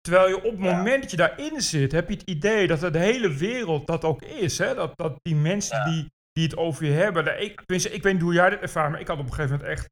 Terwijl 0.00 0.28
je 0.28 0.36
op 0.36 0.50
het 0.50 0.58
moment 0.58 1.02
dat 1.02 1.10
je 1.10 1.16
daarin 1.16 1.60
zit, 1.60 1.92
heb 1.92 2.08
je 2.08 2.14
het 2.14 2.28
idee 2.28 2.66
dat 2.66 2.80
de 2.80 2.98
hele 2.98 3.34
wereld 3.34 3.86
dat 3.86 4.04
ook 4.04 4.22
is. 4.22 4.58
Hè? 4.58 4.74
Dat, 4.74 4.96
dat 4.96 5.16
die 5.22 5.34
mensen 5.34 5.76
ja. 5.76 5.84
die, 5.84 6.06
die 6.32 6.44
het 6.44 6.56
over 6.56 6.84
je 6.84 6.92
hebben. 6.92 7.42
Ik, 7.42 7.60
ik 7.66 8.02
weet 8.02 8.12
niet 8.12 8.22
hoe 8.22 8.32
jij 8.32 8.50
dit 8.50 8.60
ervaart, 8.60 8.90
maar 8.90 9.00
ik 9.00 9.08
had 9.08 9.18
op 9.18 9.26
een 9.26 9.32
gegeven 9.32 9.56
moment 9.56 9.70
echt. 9.70 9.88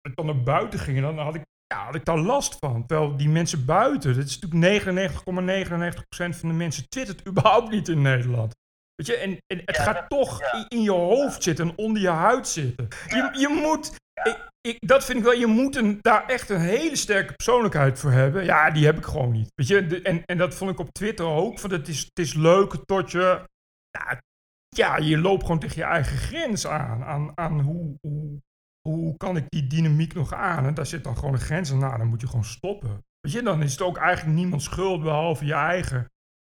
Als 0.00 0.10
ik 0.10 0.16
dan 0.16 0.26
naar 0.26 0.42
buiten 0.42 0.78
ging, 0.78 1.00
dan 1.00 1.18
had 1.18 1.34
ik, 1.34 1.42
ja, 1.66 1.84
had 1.84 1.94
ik 1.94 2.04
daar 2.04 2.18
last 2.18 2.56
van. 2.58 2.86
Terwijl 2.86 3.16
die 3.16 3.28
mensen 3.28 3.64
buiten, 3.64 4.14
dat 4.16 4.24
is 4.24 4.38
natuurlijk 4.38 4.84
99,99% 4.84 6.38
van 6.38 6.48
de 6.48 6.54
mensen 6.54 6.88
twittert 6.88 7.26
überhaupt 7.28 7.70
niet 7.70 7.88
in 7.88 8.02
Nederland. 8.02 8.54
Weet 8.96 9.06
je, 9.06 9.16
en, 9.16 9.38
en 9.46 9.62
het 9.64 9.78
gaat 9.78 10.08
toch 10.08 10.42
in, 10.52 10.64
in, 10.68 10.82
je 10.82 10.90
hoofd 10.90 11.42
zitten 11.42 11.68
en 11.68 11.76
onder 11.76 12.02
je 12.02 12.08
huid 12.08 12.48
zitten. 12.48 12.88
Je, 13.08 13.30
je 13.38 13.48
moet, 13.62 13.96
ik, 14.22 14.48
ik, 14.60 14.88
dat 14.88 15.04
vind 15.04 15.18
ik 15.18 15.24
wel, 15.24 15.32
je 15.32 15.46
moet 15.46 15.76
een, 15.76 15.98
daar 16.00 16.26
echt 16.26 16.50
een 16.50 16.60
hele 16.60 16.96
sterke 16.96 17.32
persoonlijkheid 17.32 17.98
voor 17.98 18.10
hebben. 18.10 18.44
Ja, 18.44 18.70
die 18.70 18.84
heb 18.84 18.96
ik 18.96 19.04
gewoon 19.04 19.32
niet. 19.32 19.50
Weet 19.54 19.66
je, 19.66 19.86
de, 19.86 20.02
en, 20.02 20.24
en 20.24 20.38
dat 20.38 20.54
vond 20.54 20.70
ik 20.70 20.78
op 20.78 20.92
Twitter 20.92 21.26
ook. 21.26 21.58
Van 21.58 21.72
het, 21.72 21.88
is, 21.88 21.98
het 22.00 22.18
is 22.18 22.34
leuk 22.34 22.76
tot 22.84 23.10
je, 23.10 23.44
ja, 23.90 24.20
ja, 24.68 24.96
je 24.96 25.18
loopt 25.18 25.42
gewoon 25.42 25.58
tegen 25.58 25.76
je 25.76 25.84
eigen 25.84 26.16
grens 26.16 26.66
aan. 26.66 27.04
Aan, 27.04 27.32
aan 27.34 27.60
hoe, 27.60 27.96
hoe, 28.00 28.40
hoe 28.88 29.16
kan 29.16 29.36
ik 29.36 29.44
die 29.48 29.66
dynamiek 29.66 30.14
nog 30.14 30.32
aan? 30.34 30.66
En 30.66 30.74
daar 30.74 30.86
zit 30.86 31.04
dan 31.04 31.16
gewoon 31.16 31.34
een 31.34 31.40
grens 31.40 31.72
aan. 31.72 31.78
Nou, 31.78 31.98
dan 31.98 32.06
moet 32.06 32.20
je 32.20 32.26
gewoon 32.26 32.44
stoppen. 32.44 33.04
Weet 33.20 33.32
je, 33.32 33.42
dan 33.42 33.62
is 33.62 33.72
het 33.72 33.82
ook 33.82 33.96
eigenlijk 33.96 34.36
niemand 34.36 34.62
schuld 34.62 35.02
behalve 35.02 35.44
je 35.44 35.54
eigen. 35.54 36.06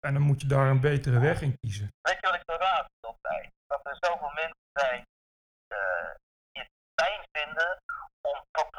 En 0.05 0.13
dan 0.13 0.21
moet 0.21 0.41
je 0.41 0.47
daar 0.47 0.67
een 0.69 0.85
betere 0.89 1.19
weg 1.19 1.41
in 1.41 1.57
kiezen. 1.59 1.87
Weet 2.01 2.19
je 2.19 2.27
wat 2.27 2.35
ik 2.35 2.45
zo 2.49 2.55
raar 2.55 2.85
vind 3.01 3.21
bij? 3.21 3.51
Dat 3.67 3.79
er 3.83 3.97
zoveel 3.99 4.31
mensen 4.41 4.65
zijn 4.73 5.01
uh, 5.77 6.11
die 6.51 6.61
het 6.63 6.71
fijn 7.01 7.21
vinden 7.37 7.71
om 8.29 8.37
tot 8.51 8.69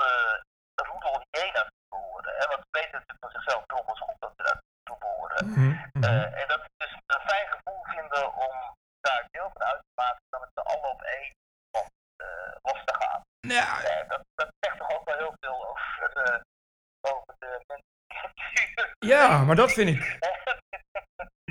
de 0.74 0.82
roedel 0.88 1.14
hyena's 1.30 1.70
te 1.78 1.86
behoren. 1.88 2.32
Hè? 2.38 2.44
Want 2.52 2.62
ze 2.66 2.72
weten 2.78 2.92
natuurlijk 2.92 3.24
van 3.26 3.36
zichzelf 3.36 3.62
trommels 3.66 4.00
goed 4.00 4.18
dat 4.18 4.32
ze 4.36 4.42
daartoe 4.48 4.98
behoren. 5.06 5.46
Mm 5.46 5.54
-hmm. 5.54 6.02
uh, 6.04 6.40
en 6.40 6.48
dat 6.52 6.60
ze 6.64 6.70
dus 6.76 6.92
een 6.92 7.26
fijn 7.32 7.48
gevoel 7.54 7.82
vinden 7.94 8.24
om 8.46 8.54
daar 9.00 9.22
deel 9.30 9.50
van 9.52 9.62
uit 9.70 9.82
te 9.88 9.94
maken 10.02 10.22
dan 10.28 10.40
met 10.40 10.50
z'n 10.54 10.68
allen 10.72 10.90
op 10.96 11.02
één 11.02 11.32
van 11.72 11.84
los 12.68 12.80
te 12.84 12.94
gaan. 13.00 13.20
Ja. 13.40 13.68
dat, 14.12 14.22
dat 14.34 14.48
zegt 14.60 14.78
toch 14.78 14.90
ook 14.96 15.04
wel 15.04 15.18
heel 15.22 15.34
veel 15.40 15.58
over, 15.70 16.42
over 17.10 17.34
de 17.38 17.50
mensen. 17.66 17.92
Ja, 18.98 19.44
maar 19.44 19.56
dat 19.56 19.72
vind 19.72 19.88
ik. 19.88 20.02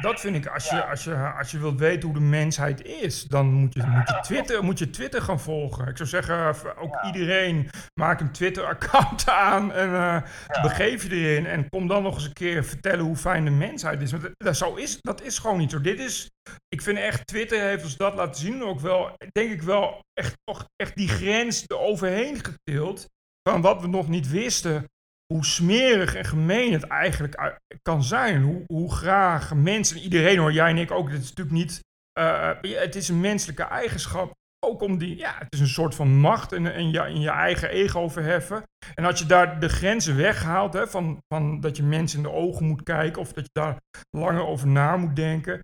Dat 0.04 0.20
vind 0.20 0.36
ik, 0.36 0.48
als 0.48 0.70
je, 0.70 0.86
als, 0.86 1.04
je, 1.04 1.16
als 1.16 1.52
je 1.52 1.60
wilt 1.60 1.80
weten 1.80 2.10
hoe 2.10 2.18
de 2.18 2.24
mensheid 2.24 2.86
is, 2.86 3.24
dan 3.24 3.52
moet 3.54 3.74
je, 3.74 3.84
moet 3.86 4.08
je, 4.08 4.20
Twitter, 4.22 4.64
moet 4.64 4.80
je 4.80 4.90
Twitter 4.90 5.22
gaan 5.22 5.40
volgen. 5.40 5.88
Ik 5.88 5.98
zou 5.98 6.10
zeggen, 6.10 6.78
ook 6.78 7.04
iedereen, 7.06 7.70
maak 7.94 8.20
een 8.20 8.32
Twitter-account 8.32 9.30
aan 9.50 9.72
en 9.72 9.90
uh, 9.90 10.22
begeef 10.62 11.04
je 11.04 11.10
erin. 11.10 11.46
En 11.46 11.70
kom 11.70 11.88
dan 11.88 12.04
nog 12.04 12.16
eens 12.16 12.26
een 12.26 12.34
keer 12.34 12.64
vertellen 12.64 13.06
hoe 13.06 13.16
fijn 13.16 13.46
de 13.46 13.52
mensheid 13.52 14.02
is. 14.02 14.12
Want 14.12 14.30
dat, 14.38 14.58
zo 14.58 14.76
is, 14.76 14.98
dat 15.02 15.22
is 15.22 15.38
gewoon 15.38 15.58
niet 15.58 15.72
zo. 15.72 15.82
Dit 15.82 16.00
is, 16.00 16.32
ik 16.68 16.82
vind 16.82 16.98
echt, 16.98 17.28
Twitter 17.28 17.62
heeft 17.62 17.84
ons 17.84 17.98
dat 17.98 18.14
laten 18.14 18.42
zien 18.42 18.64
ook 18.64 18.80
wel, 18.80 19.12
denk 19.32 19.52
ik 19.52 19.62
wel, 19.62 20.00
echt, 20.14 20.36
echt 20.76 20.96
die 20.96 21.10
grens 21.10 21.64
eroverheen 21.68 22.40
getild. 22.44 23.08
Van 23.50 23.62
wat 23.62 23.82
we 23.82 23.88
nog 23.88 24.08
niet 24.08 24.30
wisten 24.30 24.86
hoe 25.34 25.46
smerig 25.46 26.16
en 26.16 26.26
gemeen 26.26 26.74
het 26.74 26.84
eigenlijk 26.84 27.60
kan 27.82 28.04
zijn. 28.04 28.42
Hoe, 28.42 28.64
hoe 28.66 28.92
graag 28.92 29.54
mensen, 29.54 29.98
iedereen 29.98 30.38
hoor, 30.38 30.52
jij 30.52 30.70
en 30.70 30.78
ik 30.78 30.92
ook, 30.92 31.10
dit 31.10 31.22
is 31.22 31.34
natuurlijk 31.34 31.56
niet, 31.56 31.80
uh, 32.20 32.52
het 32.62 32.96
is 32.96 33.10
een 33.10 33.20
menselijke 33.20 33.64
eigenschap. 33.64 34.32
Ook 34.66 34.82
om 34.82 34.98
die, 34.98 35.18
ja, 35.18 35.36
het 35.38 35.54
is 35.54 35.60
een 35.60 35.68
soort 35.68 35.96
van 35.96 36.16
macht 36.16 36.52
en, 36.52 36.74
en 36.74 36.92
je, 36.92 37.00
in 37.00 37.22
je 37.22 37.30
eigen 37.30 37.70
ego 37.70 38.08
verheffen. 38.08 38.64
En 38.96 39.06
als 39.06 39.20
je 39.20 39.26
daar 39.26 39.60
de 39.60 39.70
grenzen 39.70 40.16
weghaalt, 40.16 40.74
hè, 40.74 40.88
van, 40.88 41.22
van 41.34 41.60
dat 41.60 41.78
je 41.78 41.84
mensen 41.84 42.18
in 42.18 42.24
de 42.24 42.32
ogen 42.32 42.66
moet 42.66 42.84
kijken 42.84 43.22
of 43.22 43.34
dat 43.34 43.44
je 43.44 43.60
daar 43.60 43.78
langer 44.18 44.46
over 44.46 44.68
na 44.68 44.98
moet 44.98 45.16
denken, 45.16 45.60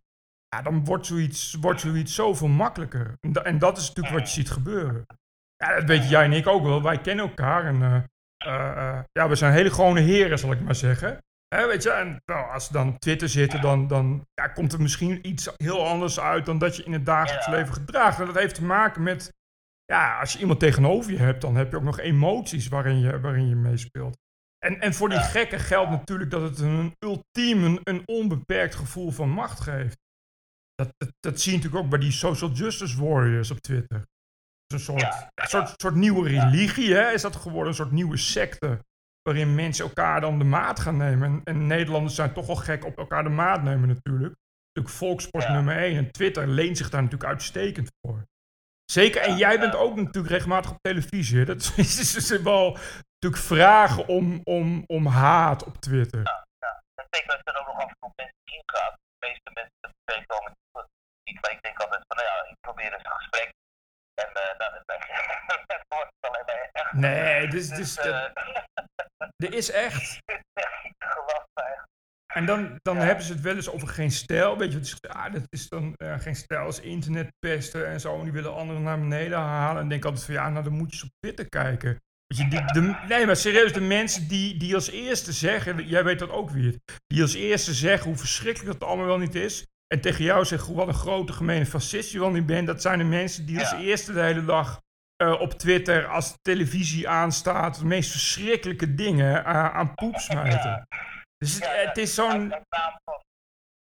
ja, 0.55 0.61
dan 0.61 0.85
wordt 0.85 1.05
zoiets, 1.05 1.53
wordt 1.53 1.79
zoiets 1.79 2.15
zoveel 2.15 2.47
makkelijker. 2.47 3.17
En, 3.43 3.59
dat 3.59 3.77
is 3.77 3.87
natuurlijk 3.87 4.15
wat 4.15 4.27
je 4.27 4.33
ziet 4.33 4.49
gebeuren. 4.49 5.05
Ja, 5.55 5.75
dat 5.75 5.83
weet 5.83 6.09
jij 6.09 6.23
en 6.23 6.33
ik 6.33 6.47
ook 6.47 6.63
wel. 6.63 6.81
Wij 6.81 7.01
kennen 7.01 7.27
elkaar 7.27 7.65
en 7.65 7.81
uh, 7.81 8.01
uh, 8.47 8.53
uh, 8.53 8.99
ja, 9.11 9.29
we 9.29 9.35
zijn 9.35 9.53
hele 9.53 9.71
gewone 9.71 9.99
heren, 9.99 10.39
zal 10.39 10.51
ik 10.51 10.61
maar 10.61 10.75
zeggen. 10.75 11.17
Hè, 11.55 11.67
weet 11.67 11.83
je, 11.83 11.91
en 11.91 12.21
nou, 12.25 12.51
als 12.51 12.65
ze 12.65 12.73
dan 12.73 12.97
Twitter 12.97 13.29
zitten, 13.29 13.61
dan, 13.61 13.87
dan 13.87 14.25
ja, 14.33 14.47
komt 14.47 14.73
er 14.73 14.81
misschien 14.81 15.27
iets 15.27 15.49
heel 15.55 15.87
anders 15.87 16.19
uit 16.19 16.45
dan 16.45 16.57
dat 16.57 16.75
je 16.75 16.83
in 16.83 16.93
het 16.93 17.05
dagelijks 17.05 17.47
leven 17.47 17.73
gedraagt. 17.73 18.19
En 18.19 18.25
dat 18.25 18.37
heeft 18.37 18.55
te 18.55 18.63
maken 18.63 19.03
met, 19.03 19.33
ja, 19.85 20.19
als 20.19 20.33
je 20.33 20.39
iemand 20.39 20.59
tegenover 20.59 21.11
je 21.11 21.17
hebt, 21.17 21.41
dan 21.41 21.55
heb 21.55 21.71
je 21.71 21.77
ook 21.77 21.83
nog 21.83 21.99
emoties 21.99 22.67
waarin 22.67 22.99
je, 22.99 23.19
waarin 23.19 23.47
je 23.47 23.55
meespeelt. 23.55 24.17
En, 24.65 24.79
en 24.79 24.93
voor 24.93 25.09
die 25.09 25.19
gekken 25.19 25.59
geldt 25.59 25.89
natuurlijk 25.89 26.31
dat 26.31 26.41
het 26.41 26.59
een 26.59 26.95
ultiem, 26.99 27.63
een, 27.63 27.79
een 27.83 28.01
onbeperkt 28.05 28.75
gevoel 28.75 29.11
van 29.11 29.29
macht 29.29 29.59
geeft. 29.59 29.97
Dat, 30.75 30.89
dat, 30.97 31.09
dat 31.19 31.41
zie 31.41 31.51
je 31.51 31.57
natuurlijk 31.57 31.83
ook 31.83 31.89
bij 31.91 31.99
die 31.99 32.11
social 32.11 32.51
justice 32.51 33.03
warriors 33.03 33.51
op 33.51 33.59
Twitter. 33.59 34.03
Een 34.73 34.79
soort, 34.79 35.01
Ja, 35.01 35.29
soort, 35.35 35.73
soort 35.81 35.95
nieuwe 35.95 36.29
religie, 36.29 36.93
hè? 36.93 37.11
Is 37.11 37.21
dat 37.21 37.35
geworden? 37.35 37.67
Een 37.67 37.73
soort 37.75 37.91
nieuwe 37.91 38.17
secte. 38.17 38.79
Waarin 39.21 39.55
mensen 39.55 39.85
elkaar 39.85 40.21
dan 40.21 40.37
de 40.39 40.43
maat 40.45 40.79
gaan 40.79 40.97
nemen. 40.97 41.29
En, 41.29 41.41
en 41.43 41.67
Nederlanders 41.67 42.15
zijn 42.15 42.33
toch 42.33 42.45
wel 42.47 42.55
gek 42.55 42.85
op 42.85 42.97
elkaar 42.97 43.23
de 43.23 43.29
maat 43.29 43.63
nemen 43.63 43.87
natuurlijk. 43.87 44.35
Natuurlijk 44.71 44.95
volkssport 45.03 45.43
Ja. 45.43 45.51
nummer 45.53 45.77
1. 45.77 45.97
En 45.97 46.11
Twitter 46.11 46.47
leent 46.47 46.77
zich 46.77 46.89
daar 46.89 47.01
natuurlijk 47.03 47.29
uitstekend 47.29 47.89
voor. 48.01 48.23
Zeker, 48.91 49.21
en 49.21 49.37
jij 49.37 49.59
bent 49.59 49.75
ook 49.75 49.95
natuurlijk 49.95 50.33
regelmatig 50.33 50.71
op 50.71 50.77
televisie. 50.81 51.37
hè? 51.37 51.45
Dat 51.45 51.73
is, 51.77 52.29
wel 52.41 52.77
natuurlijk 53.19 53.43
vragen 53.43 54.07
om, 54.07 54.41
om, 54.43 54.83
om 54.87 55.05
haat 55.05 55.63
op 55.63 55.77
Twitter. 55.77 56.19
En 56.99 57.05
zeker 57.09 57.31
als 57.31 57.41
er 57.43 57.59
ook 57.59 57.67
nog 57.67 57.75
af 57.83 57.89
en 57.89 57.95
toe 57.99 58.11
mensen 58.15 58.41
ingaat. 58.45 58.93
De 58.93 59.27
meeste 59.27 59.51
mensen 59.53 59.95
tv 60.05 60.25
komen 60.25 60.51
niet. 61.23 61.41
Maar 61.41 61.51
ik 61.51 61.61
denk 61.61 61.77
altijd 61.79 62.03
van, 62.07 62.17
nou 62.17 62.27
ja, 62.29 62.49
ik 62.51 62.57
probeer 62.59 62.93
eens 62.93 63.03
een 63.05 63.19
gesprek. 63.21 63.49
En 64.25 64.29
nou, 64.33 64.57
dat 64.73 64.83
ben 64.85 64.97
het 65.67 65.85
wordt 65.87 66.11
alleen 66.19 66.43
maar 66.45 66.69
echt. 66.71 66.93
Nee, 66.93 67.47
dus, 67.47 67.67
dus, 67.67 67.77
Dus, 67.77 67.95
dat- 67.95 68.05
eh, 68.05 69.27
er 69.47 69.53
is 69.53 69.71
echt. 69.71 70.01
is 70.01 70.19
echt. 70.53 71.87
En 72.33 72.45
dan, 72.45 72.79
dan 72.81 72.95
Ja. 72.95 73.01
hebben 73.03 73.23
ze 73.25 73.33
het 73.33 73.41
wel 73.41 73.55
eens 73.55 73.69
over 73.69 73.87
geen 73.87 74.11
stijl. 74.11 74.57
Weet 74.57 74.71
je, 74.73 74.79
is, 74.79 74.97
ah, 75.07 75.33
dat 75.33 75.43
is 75.49 75.69
dan 75.69 75.93
eh, 75.95 76.19
geen 76.19 76.35
stijl 76.35 76.65
als 76.65 76.79
internetpesten 76.79 77.87
en 77.87 77.99
zo. 77.99 78.17
En 78.17 78.23
die 78.23 78.31
willen 78.31 78.53
anderen 78.55 78.83
naar 78.83 78.99
beneden 78.99 79.37
halen. 79.39 79.81
En 79.81 79.89
denk 79.89 80.05
altijd 80.05 80.25
van 80.25 80.33
ja, 80.33 80.49
nou 80.49 80.63
dan 80.63 80.73
moet 80.73 80.95
je 80.97 81.03
op 81.03 81.09
Twitter 81.19 81.49
kijken. 81.49 81.97
Weet 82.27 82.37
je, 82.37 82.47
die, 82.47 82.65
de, 82.65 82.95
nee, 83.07 83.25
maar 83.25 83.35
serieus, 83.35 83.73
de 83.73 83.81
mensen 83.81 84.27
die, 84.27 84.57
die 84.57 84.75
als 84.75 84.89
eerste 84.89 85.31
zeggen, 85.33 85.87
jij 85.87 86.03
weet 86.03 86.19
dat 86.19 86.29
ook 86.29 86.49
weer, 86.49 86.75
die 87.07 87.21
als 87.21 87.33
eerste 87.33 87.73
zeggen 87.73 88.07
hoe 88.07 88.17
verschrikkelijk 88.17 88.79
dat 88.79 88.89
allemaal 88.89 89.05
wel 89.05 89.17
niet 89.17 89.35
is. 89.35 89.65
En 89.93 90.01
tegen 90.01 90.23
jou 90.23 90.45
zeggen 90.45 90.75
wat 90.75 90.87
een 90.87 90.93
grote 90.93 91.33
gemene 91.33 91.65
fascist 91.65 92.11
je 92.11 92.19
wel 92.19 92.29
niet 92.29 92.45
bent. 92.45 92.67
Dat 92.67 92.81
zijn 92.81 92.97
de 92.97 93.03
mensen 93.03 93.45
die 93.45 93.59
als 93.59 93.71
Ja. 93.71 93.77
eerste 93.77 94.13
de 94.13 94.21
hele 94.21 94.45
dag 94.45 94.81
eh, 95.15 95.41
op 95.41 95.51
Twitter, 95.51 96.07
als 96.07 96.31
de 96.31 96.37
televisie 96.41 97.09
aanstaat, 97.09 97.79
de 97.79 97.85
meest 97.85 98.11
verschrikkelijke 98.11 98.95
dingen 98.95 99.45
eh, 99.45 99.69
aan 99.75 99.93
poep 99.95 100.15
smijten. 100.15 100.69
Ja. 100.69 100.85
Dus 101.37 101.53
het, 101.53 101.63
Ja, 101.63 101.71
het 101.71 101.97
is 101.97 102.13
zo'n. 102.13 102.49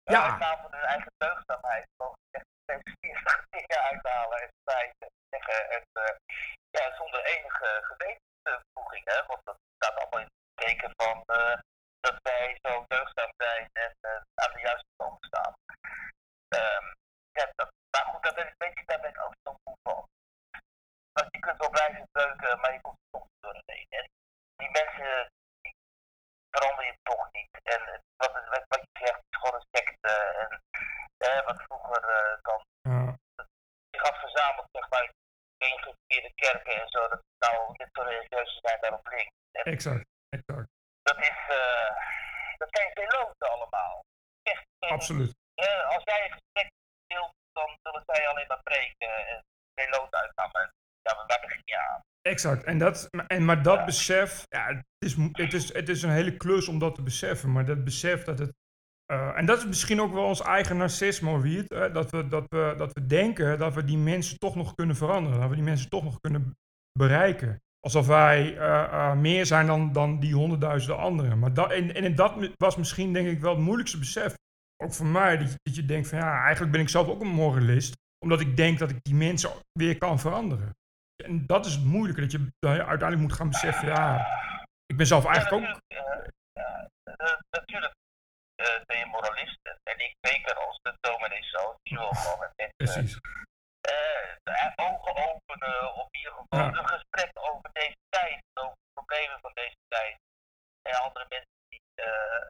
Ja. 0.02 0.30
uit 0.30 0.38
naam 0.38 0.58
van 0.62 0.70
hun 0.72 0.80
eigen 0.94 1.12
deugdzaamheid. 1.16 1.86
Gewoon 1.96 2.16
echt 2.30 2.46
steeds 2.62 2.96
dingen 3.56 3.80
uithalen 3.90 4.38
en 4.42 4.48
spijten. 4.60 5.08
Zeggen 5.30 5.70
en 5.70 5.82
eh, 5.92 6.14
ja, 6.70 6.96
zonder 6.96 7.24
enige 7.24 7.68
gewetensvoeging. 7.90 9.04
Hè? 9.04 9.18
Want 9.26 9.40
dat 9.44 9.56
staat 9.76 9.96
allemaal 10.00 10.20
in 10.20 10.26
het 10.32 10.64
teken 10.64 10.90
van 10.96 11.22
eh, 11.26 11.58
dat 12.00 12.16
wij 12.22 12.58
zo 12.62 12.84
deugdzaam 12.86 13.32
zijn 13.36 13.68
en 13.72 13.92
eh, 14.00 14.20
aan 14.42 14.52
de 14.54 14.60
juiste 14.60 14.92
kant 14.96 15.24
staan. 15.24 15.52
Ehm, 16.48 16.86
ja, 17.38 17.44
dat, 17.54 17.68
maar 17.90 18.04
goed, 18.10 18.22
daar 18.22 18.34
ben, 18.34 18.46
ik- 18.46 18.54
weet 18.58 18.78
je, 18.78 18.82
daar 18.86 19.00
ben 19.00 19.10
ik 19.10 19.20
ook 19.26 19.34
zo 19.44 19.50
moe 19.64 19.76
van. 19.88 20.04
Want 21.12 21.28
je 21.30 21.38
kunt 21.38 21.58
wel 21.58 21.70
blijven 21.70 22.08
beuken, 22.12 22.60
maar 22.60 22.72
je 22.72 22.80
komt 22.80 22.98
er 23.02 23.10
toch 23.18 23.28
door 23.40 23.52
de 23.52 23.62
heen. 23.66 23.86
En 23.88 24.06
die 24.56 24.70
mensen 24.80 25.28
die 25.62 25.72
verander 26.50 26.84
je 26.84 26.96
toch 27.02 27.28
niet. 27.32 27.52
En 27.74 27.80
het- 27.92 28.06
wat, 28.16 28.32
het- 28.34 28.48
wat, 28.54 28.64
wat 28.68 28.80
je 28.92 28.98
zegt 29.06 29.18
is 29.30 29.38
gewoon 29.40 29.54
een 29.60 29.68
secte. 29.76 30.12
En 30.42 30.50
eh, 31.28 31.44
wat 31.46 31.62
vroeger 31.62 32.02
eh, 32.18 32.36
dan 32.48 32.60
Ja, 32.88 33.16
zich 33.90 34.02
had 34.08 34.16
verzameld, 34.20 34.68
zeg 34.72 34.88
maar, 34.90 35.10
geïnteresseerde 36.14 36.32
kerken 36.34 36.82
en 36.82 36.88
zo. 36.88 37.08
Dat 37.08 37.22
nou 37.38 37.76
dit 37.76 37.88
soort 37.92 38.08
religieuze 38.08 38.58
zijn 38.62 38.80
daarop 38.80 39.06
links. 39.06 39.34
En 39.52 39.64
exact, 39.72 40.06
exact. 40.28 40.68
dat 41.02 41.18
is, 41.18 41.38
eh, 41.48 41.90
dat 42.56 42.68
zijn 42.76 42.90
zeloten 42.94 43.50
allemaal. 43.50 44.04
Echt, 44.42 44.64
Absoluut. 44.78 45.32
als 45.94 46.04
jij 46.04 46.24
een 46.24 46.36
gesprek 46.38 46.70
deelt, 47.06 47.34
dan 47.52 47.78
zullen 47.82 48.02
zij 48.06 48.28
alleen 48.28 48.46
maar 48.46 48.62
preken 48.62 49.26
en 49.26 49.44
zeloten 49.74 50.20
uitgaan. 50.20 50.50
Maar 50.52 50.70
ja, 51.02 51.14
maar 51.14 51.26
daar 51.26 51.40
begin 51.40 51.62
je 51.64 51.78
aan. 51.78 52.00
Exact. 52.22 52.64
En 52.64 52.78
dat, 52.78 53.08
en, 53.26 53.44
maar 53.44 53.62
dat 53.62 53.84
besef, 53.84 54.44
ja, 54.48 54.66
het, 54.66 54.84
is, 54.98 55.14
het, 55.32 55.52
is, 55.52 55.72
het 55.72 55.88
is 55.88 56.02
een 56.02 56.10
hele 56.10 56.36
klus 56.36 56.68
om 56.68 56.78
dat 56.78 56.94
te 56.94 57.02
beseffen. 57.02 57.52
Maar 57.52 57.64
dat 57.64 57.84
besef 57.84 58.24
dat 58.24 58.38
het. 58.38 58.52
Eh, 59.44 59.50
en 59.50 59.56
dat 59.56 59.58
is 59.58 59.66
misschien 59.66 60.00
ook 60.00 60.12
wel 60.12 60.24
ons 60.24 60.42
eigen 60.42 60.76
narcisme, 60.76 61.40
Wiert. 61.40 61.68
dat, 61.68 62.10
we, 62.10 62.28
dat, 62.28 62.44
we, 62.48 62.74
dat 62.76 62.92
we 62.92 63.06
denken 63.06 63.58
dat 63.58 63.74
we 63.74 63.84
die 63.84 63.98
mensen 63.98 64.38
toch 64.38 64.54
nog 64.54 64.74
kunnen 64.74 64.96
veranderen. 64.96 65.40
Dat 65.40 65.48
we 65.48 65.54
die 65.54 65.64
mensen 65.64 65.88
toch 65.88 66.04
nog 66.04 66.20
kunnen 66.20 66.56
bereiken. 66.98 67.58
Alsof 67.80 68.06
wij 68.06 68.56
eh, 68.56 68.82
eh, 68.82 69.16
meer 69.16 69.46
zijn 69.46 69.66
dan, 69.66 69.92
dan 69.92 70.20
die 70.20 70.34
honderdduizenden 70.34 70.98
anderen. 70.98 71.38
Maar 71.38 71.54
dat, 71.54 71.70
en, 71.70 71.94
en 71.94 72.14
dat 72.14 72.50
was 72.56 72.76
misschien 72.76 73.12
denk 73.12 73.28
ik 73.28 73.40
wel 73.40 73.54
het 73.54 73.64
moeilijkste 73.64 73.98
besef. 73.98 74.34
Ook 74.82 74.92
voor 74.92 75.06
mij, 75.06 75.36
dat 75.36 75.50
je, 75.50 75.56
dat 75.62 75.74
je 75.76 75.84
denkt 75.84 76.08
van 76.08 76.18
ja, 76.18 76.42
eigenlijk 76.42 76.72
ben 76.72 76.80
ik 76.80 76.88
zelf 76.88 77.08
ook 77.08 77.20
een 77.20 77.26
moralist. 77.26 77.96
Omdat 78.24 78.40
ik 78.40 78.56
denk 78.56 78.78
dat 78.78 78.90
ik 78.90 78.98
die 79.02 79.14
mensen 79.14 79.50
weer 79.72 79.98
kan 79.98 80.18
veranderen. 80.18 80.70
En 81.24 81.46
dat 81.46 81.66
is 81.66 81.74
het 81.74 81.84
moeilijke, 81.84 82.20
dat 82.20 82.32
je, 82.32 82.38
dat 82.58 82.74
je 82.74 82.84
uiteindelijk 82.84 83.20
moet 83.20 83.32
gaan 83.32 83.48
beseffen, 83.48 83.88
ja, 83.88 84.26
ik 84.86 84.96
ben 84.96 85.06
zelf 85.06 85.24
eigenlijk 85.24 85.64
ook... 85.64 85.80
Ja, 85.86 86.30
natuurlijk, 87.50 87.94
ben 88.86 88.98
je 88.98 89.06
moralist. 89.06 89.58
En 89.82 89.98
ik 89.98 90.14
zeker 90.20 90.54
als 90.54 90.78
de 90.82 90.96
dominee 91.00 91.42
zo. 91.42 91.74
Die 91.82 91.98
wil 91.98 92.12
gewoon 92.12 92.38
met 92.38 92.72
mensen 92.76 93.20
eh, 93.80 94.72
ogen 94.76 95.16
openen. 95.32 95.94
Of 95.94 96.06
in 96.10 96.18
ieder 96.18 96.32
geval 96.32 96.58
Ja. 96.58 96.78
een 96.78 96.88
gesprek 96.88 97.30
over 97.34 97.70
deze 97.72 97.96
tijd. 98.08 98.42
Over 98.54 98.76
de 98.76 98.92
problemen 98.92 99.40
van 99.40 99.52
deze 99.54 99.76
tijd. 99.88 100.16
En 100.82 100.94
andere 101.00 101.26
mensen 101.28 101.56
die 101.68 101.80
eh, 101.94 102.46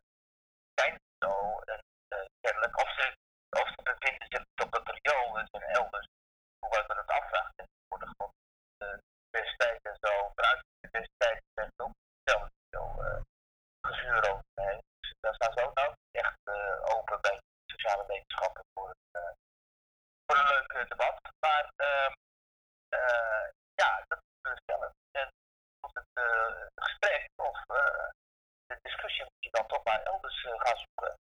zijn 0.75 1.00
zo. 1.18 1.59
En, 1.59 1.80
eh, 2.09 2.25
kennelijk, 2.40 2.76
of 2.80 2.88
ze 2.97 3.83
bevinden 3.83 4.26
zich 4.30 4.42
op 4.64 4.73
dat 4.73 4.99
riool 5.02 5.38
en 5.38 5.49
zijn 5.50 5.62
elders. 5.62 6.06
Hoewel 6.59 6.87
we 6.87 6.94
het 6.94 7.11
afvragen. 7.11 7.52
En 7.56 7.66
worden 7.88 8.09
gewoon 8.16 8.33
de 8.76 9.00
destijds 9.30 9.83
en 9.83 9.97
zo. 10.00 10.30
Vanuit 10.35 10.62
de 10.80 10.88
destijds 10.90 11.47
zijn 11.54 11.71
ze 11.76 11.83
ook 11.85 11.92
zelf 12.25 12.49
zo 12.71 13.02
eh 13.02 13.21
gezuur 13.87 14.30
over. 14.30 14.44
Nee. 14.54 14.78
Dus 15.00 15.14
daar 15.21 15.35
staan 15.35 15.52
ze 15.52 15.62
ook 15.66 15.75
nou 15.75 15.94
echt 16.11 16.38
eh, 16.44 16.94
open 16.97 17.21
bij 17.21 17.40
sociale 17.66 18.06
wetenschappen 18.06 18.64
voor, 18.75 18.94
eh, 19.11 19.30
voor 20.26 20.38
een 20.38 20.47
leuk 20.49 20.73
eh, 20.73 20.88
debat. 20.88 21.18
Maar 21.40 21.71
ehm, 21.76 22.12
eh, 22.88 23.47
ja, 23.75 24.04
dat 24.09 24.18
is 24.18 24.50
we 24.50 24.56
stellen. 24.62 24.90
En 25.11 25.28
of 25.80 25.90
het 25.94 26.09
eh, 26.12 26.66
gesprek 26.75 27.28
of 27.37 27.59
eh, 27.66 28.09
de 28.66 28.78
discussie 28.83 29.23
moet 29.25 29.44
je 29.44 29.50
dan 29.50 29.66
toch 29.66 29.85
maar 29.85 30.02
elders 30.02 30.44
eh, 30.44 30.52
gaan 30.56 30.76
zoeken. 30.85 31.18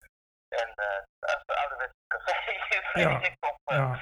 En 0.47 0.73
eh 0.73 1.03
als 1.19 1.43
de 1.45 1.55
ouderwetse 1.55 1.95
Ja. 2.93 3.21
ik 3.23 3.35
nog, 3.39 3.55
eh, 3.63 3.77
Ja. 3.77 4.01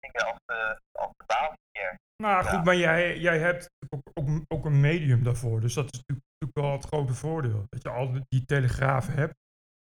dingen 0.00 0.26
als 0.26 0.38
de, 0.44 0.80
als 0.92 1.10
de 1.16 1.24
baal 1.26 1.52
hier. 1.72 1.98
Nou 2.16 2.44
goed, 2.44 2.64
maar 2.64 2.74
jij, 2.74 3.18
jij 3.18 3.38
hebt 3.38 3.70
ook, 3.88 4.00
ook, 4.14 4.28
ook 4.48 4.64
een 4.64 4.80
medium 4.80 5.22
daarvoor. 5.24 5.60
Dus 5.60 5.74
dat 5.74 5.84
is 5.92 5.98
natuurlijk, 6.06 6.26
wel 6.52 6.72
het 6.72 6.84
grote 6.86 7.14
voordeel. 7.14 7.64
Dat 7.68 7.82
je 7.82 7.88
al 7.88 8.12
die 8.28 8.44
telegraaf 8.44 9.06
hebt. 9.06 9.34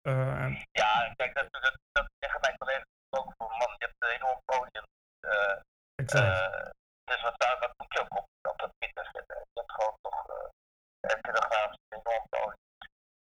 Eh, 0.00 0.42
en- 0.44 0.62
Ja, 0.70 1.12
kijk, 1.16 1.34
dat, 1.34 1.46
dat, 1.52 1.76
dat 1.92 2.06
zeggen 2.18 2.40
mijn 2.40 2.56
collega's 2.58 2.84
ook 3.10 3.32
van 3.38 3.48
man, 3.48 3.70
je 3.78 3.84
hebt 3.86 3.94
een 3.98 4.08
enorm 4.18 4.40
podium. 4.44 4.84
eh 5.20 5.56
exact. 5.94 6.54
eh, 6.54 6.70
dus 7.04 7.22
wat, 7.22 7.34
zou, 7.36 7.58
wat 7.58 7.72
moet 7.76 7.92
je 7.92 8.00
ook 8.00 8.18
op, 8.18 8.26
op 8.50 8.58
dat 8.58 8.70
Twitter 8.78 9.04
zetten? 9.12 9.36
Je 9.52 9.60
hebt 9.60 9.72
gewoon 9.72 9.96
toch 10.00 10.26
eh 10.28 10.48
een 11.00 11.20
telegraaf 11.20 11.72
enorm 11.88 12.24
podium. 12.28 12.56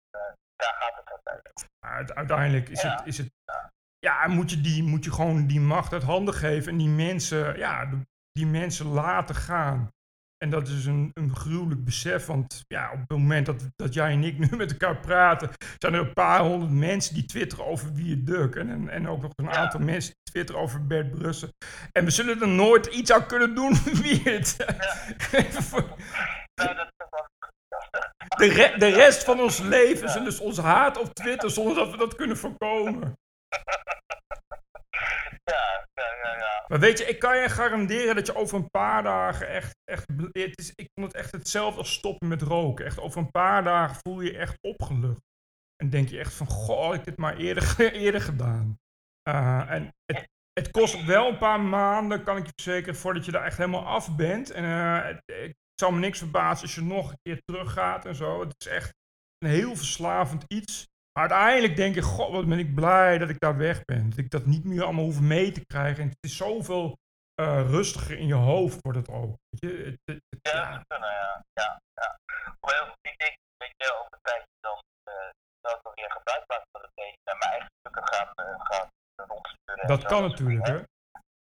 Eh, 0.09 0.31
daar 0.55 0.73
gaat 0.79 0.95
het 0.95 1.09
uiteindelijk. 1.09 2.17
Uiteindelijk 2.17 2.69
is 2.69 2.81
Ja. 2.81 2.95
het, 2.95 3.05
is 3.05 3.17
het. 3.17 3.29
Ja, 3.99 4.27
moet 4.27 4.49
je, 4.51 4.61
die, 4.61 4.83
moet 4.83 5.03
je 5.03 5.11
gewoon 5.11 5.47
die 5.47 5.59
macht 5.59 5.93
uit 5.93 6.03
handen 6.03 6.33
geven 6.33 6.71
en 6.71 6.77
die 6.77 6.87
mensen, 6.89 7.57
ja, 7.57 7.89
die 8.31 8.45
mensen 8.45 8.85
laten 8.85 9.35
gaan. 9.35 9.89
En 10.37 10.49
dat 10.49 10.67
is 10.67 10.85
een, 10.85 11.11
een 11.13 11.35
gruwelijk 11.35 11.83
besef, 11.85 12.25
want 12.25 12.61
ja, 12.67 12.91
op 12.91 12.99
het 12.99 13.09
moment 13.09 13.45
dat, 13.45 13.63
dat 13.75 13.93
jij 13.93 14.11
en 14.11 14.23
ik 14.23 14.37
nu 14.39 14.57
met 14.57 14.71
elkaar 14.71 14.97
praten, 14.97 15.49
zijn 15.77 15.93
er 15.93 15.99
een 15.99 16.13
paar 16.13 16.39
honderd 16.39 16.71
mensen 16.71 17.13
die 17.13 17.25
twitteren 17.25 17.65
over 17.65 17.93
wie 17.93 18.23
Duk. 18.23 18.55
En, 18.55 18.69
en, 18.69 18.89
en 18.89 19.07
ook 19.07 19.21
nog 19.21 19.31
een 19.35 19.45
Ja. 19.45 19.51
aantal 19.51 19.79
mensen 19.79 20.13
die 20.13 20.33
twitteren 20.33 20.61
over 20.61 20.87
Bert 20.87 21.11
Brussen. 21.11 21.49
En 21.91 22.05
we 22.05 22.11
zullen 22.11 22.41
er 22.41 22.47
nooit 22.47 22.85
iets 22.85 23.11
aan 23.11 23.25
kunnen 23.25 23.55
doen 23.55 23.73
wie 24.03 24.21
het. 24.23 24.55
Is 25.57 25.69
De, 28.37 28.47
re- 28.47 28.77
de 28.77 28.89
rest 28.89 29.23
van 29.23 29.39
ons 29.39 29.59
leven 29.59 30.09
zullen 30.09 30.25
dus 30.25 30.39
ons 30.39 30.57
haat 30.57 30.97
op 30.97 31.13
Twitter 31.13 31.51
zonder 31.51 31.75
dat 31.75 31.91
we 31.91 31.97
dat 31.97 32.15
kunnen 32.15 32.37
voorkomen. 32.37 33.13
Ja, 35.43 35.87
ja, 35.93 36.15
ja, 36.23 36.37
ja. 36.37 36.65
Maar 36.67 36.79
weet 36.79 36.97
je, 36.97 37.05
ik 37.05 37.19
kan 37.19 37.37
je 37.37 37.49
garanderen 37.49 38.15
dat 38.15 38.25
je 38.25 38.35
over 38.35 38.57
een 38.57 38.69
paar 38.69 39.03
dagen 39.03 39.47
echt, 39.47 39.75
echt 39.83 40.05
het 40.31 40.59
is, 40.59 40.71
ik 40.75 40.89
vond 40.93 41.11
het 41.11 41.21
echt 41.21 41.31
hetzelfde 41.31 41.79
als 41.79 41.93
stoppen 41.93 42.27
met 42.27 42.41
roken. 42.41 42.85
Echt 42.85 42.99
over 42.99 43.19
een 43.19 43.31
paar 43.31 43.63
dagen 43.63 43.97
voel 44.01 44.21
je 44.21 44.31
je 44.31 44.37
echt 44.37 44.57
opgelucht. 44.61 45.21
En 45.75 45.89
denk 45.89 46.09
je 46.09 46.19
echt 46.19 46.33
van, 46.33 46.47
goh, 46.47 46.85
had 46.85 46.93
ik 46.93 47.03
dit 47.03 47.17
maar 47.17 47.37
eerder, 47.37 47.79
eerder 48.03 48.21
gedaan. 48.21 48.77
Uh, 49.29 49.71
en 49.71 49.93
het, 50.05 50.27
het 50.53 50.71
kost 50.71 51.05
wel 51.05 51.27
een 51.27 51.37
paar 51.37 51.59
maanden, 51.59 52.23
kan 52.23 52.37
ik 52.37 52.45
je 52.45 52.51
verzekeren, 52.61 52.95
voordat 52.95 53.25
je 53.25 53.31
daar 53.31 53.45
echt 53.45 53.57
helemaal 53.57 53.85
af 53.85 54.15
bent. 54.15 54.51
En 54.51 54.63
uh, 54.63 55.05
het, 55.05 55.55
zou 55.75 55.93
me 55.93 55.99
niks 55.99 56.17
verbazen 56.17 56.61
als 56.61 56.75
je 56.75 56.81
nog 56.81 57.09
een 57.09 57.19
keer 57.21 57.41
teruggaat 57.45 58.05
en 58.05 58.15
zo. 58.15 58.39
Het 58.39 58.53
is 58.57 58.67
echt, 58.67 58.93
een 59.37 59.49
heel 59.49 59.75
verslavend 59.75 60.43
iets. 60.47 60.87
Maar 61.19 61.31
uiteindelijk 61.31 61.75
denk 61.75 61.95
ik, 61.95 62.03
god, 62.03 62.31
wat 62.31 62.47
ben 62.47 62.59
ik 62.59 62.75
blij 62.75 63.17
dat 63.17 63.29
ik 63.29 63.39
daar 63.39 63.57
weg 63.57 63.85
ben. 63.85 64.09
Dat 64.09 64.19
ik 64.19 64.29
dat 64.29 64.45
niet 64.45 64.65
meer 64.65 64.83
allemaal 64.83 65.03
hoef 65.03 65.19
mee 65.19 65.51
te 65.51 65.65
krijgen. 65.65 66.03
En 66.03 66.09
het 66.09 66.17
is 66.19 66.37
zoveel 66.37 66.97
uh, 67.41 67.69
rustiger 67.69 68.17
in 68.17 68.27
je 68.27 68.41
hoofd 68.51 68.81
wordt 68.81 68.97
het 68.97 69.09
ook. 69.09 69.37
Weet 69.49 69.61
je? 69.61 69.71
Het, 69.89 69.99
het, 70.05 70.21
het, 70.29 70.39
ja, 70.51 70.71
ja. 70.71 70.83
Kunnen, 70.87 71.11
ja. 71.11 71.43
ja, 71.53 71.81
ja. 71.93 72.19
Hoewel, 72.59 72.85
ik 73.01 73.17
denk, 73.17 73.35
weet 73.57 73.73
je, 73.75 73.93
over 73.99 74.13
een 74.13 74.21
tijdje 74.21 74.57
dan 74.59 74.79
uh, 75.09 75.29
dat 75.61 75.75
ik 75.75 75.91
weer 75.93 76.11
gebruik 76.11 76.43
maak 76.47 76.63
van 76.71 76.81
het 76.81 76.91
naar 77.23 77.37
mijn 77.37 77.51
eigen 77.51 77.71
stukken 77.79 78.07
gaan, 78.13 78.29
uh, 78.43 78.59
gaan 78.69 78.87
rondsturen. 79.15 79.87
Dat 79.87 80.03
kan 80.03 80.21
natuurlijk, 80.29 80.67
hè? 80.67 80.77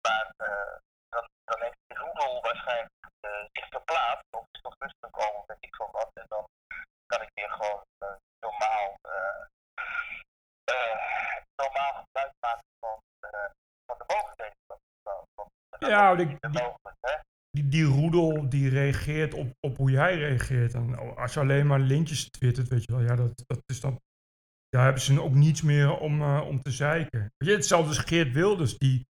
Maar 0.07 0.27
uh, 0.47 0.75
dan, 1.13 1.25
dan 1.49 1.59
heeft 1.63 1.79
die 1.87 1.97
roedel 1.97 2.41
waarschijnlijk 2.41 2.93
uh, 3.25 3.31
zich 3.51 3.67
verplaatst, 3.69 4.27
of 4.37 4.45
is 4.51 4.61
toch 4.61 4.75
rustig 4.79 5.09
komen, 5.09 5.43
weet 5.45 5.57
ik 5.67 5.75
van 5.75 5.89
wat. 5.91 6.09
En 6.13 6.25
dan 6.27 6.43
kan 7.05 7.21
ik 7.21 7.31
weer 7.33 7.51
gewoon 7.51 7.83
uh, 8.03 8.09
normaal, 8.39 8.99
normaal 11.55 11.93
gebruik 11.93 12.33
maken 12.39 12.69
van, 12.79 12.99
van 13.85 13.97
de 13.97 14.03
mogelijkheden. 14.13 14.61
Ja, 16.01 16.15
die, 16.15 16.37
die, 17.51 17.67
die, 17.67 17.83
roedel 17.83 18.49
die 18.49 18.69
reageert 18.69 19.33
op, 19.33 19.53
op 19.59 19.77
hoe 19.77 19.91
jij 19.91 20.17
reageert. 20.17 20.73
En 20.73 21.15
als 21.15 21.33
je 21.33 21.39
alleen 21.39 21.67
maar 21.67 21.79
lintjes 21.79 22.29
twittert, 22.29 22.67
weet 22.67 22.83
je 22.83 22.91
wel, 22.91 23.01
ja, 23.01 23.15
dat, 23.15 23.43
dat 23.45 23.61
is 23.65 23.79
dan. 23.79 23.99
Daar 24.69 24.83
hebben 24.83 25.01
ze 25.01 25.21
ook 25.21 25.33
niets 25.33 25.61
meer 25.61 25.97
om, 25.97 26.21
uh, 26.21 26.45
om 26.47 26.61
te 26.61 26.71
zeiken. 26.71 27.19
Weet 27.19 27.49
je, 27.49 27.55
hetzelfde 27.55 27.87
als 27.87 27.97
Geert 27.97 28.31
Wilders. 28.31 28.77
Die, 28.77 29.05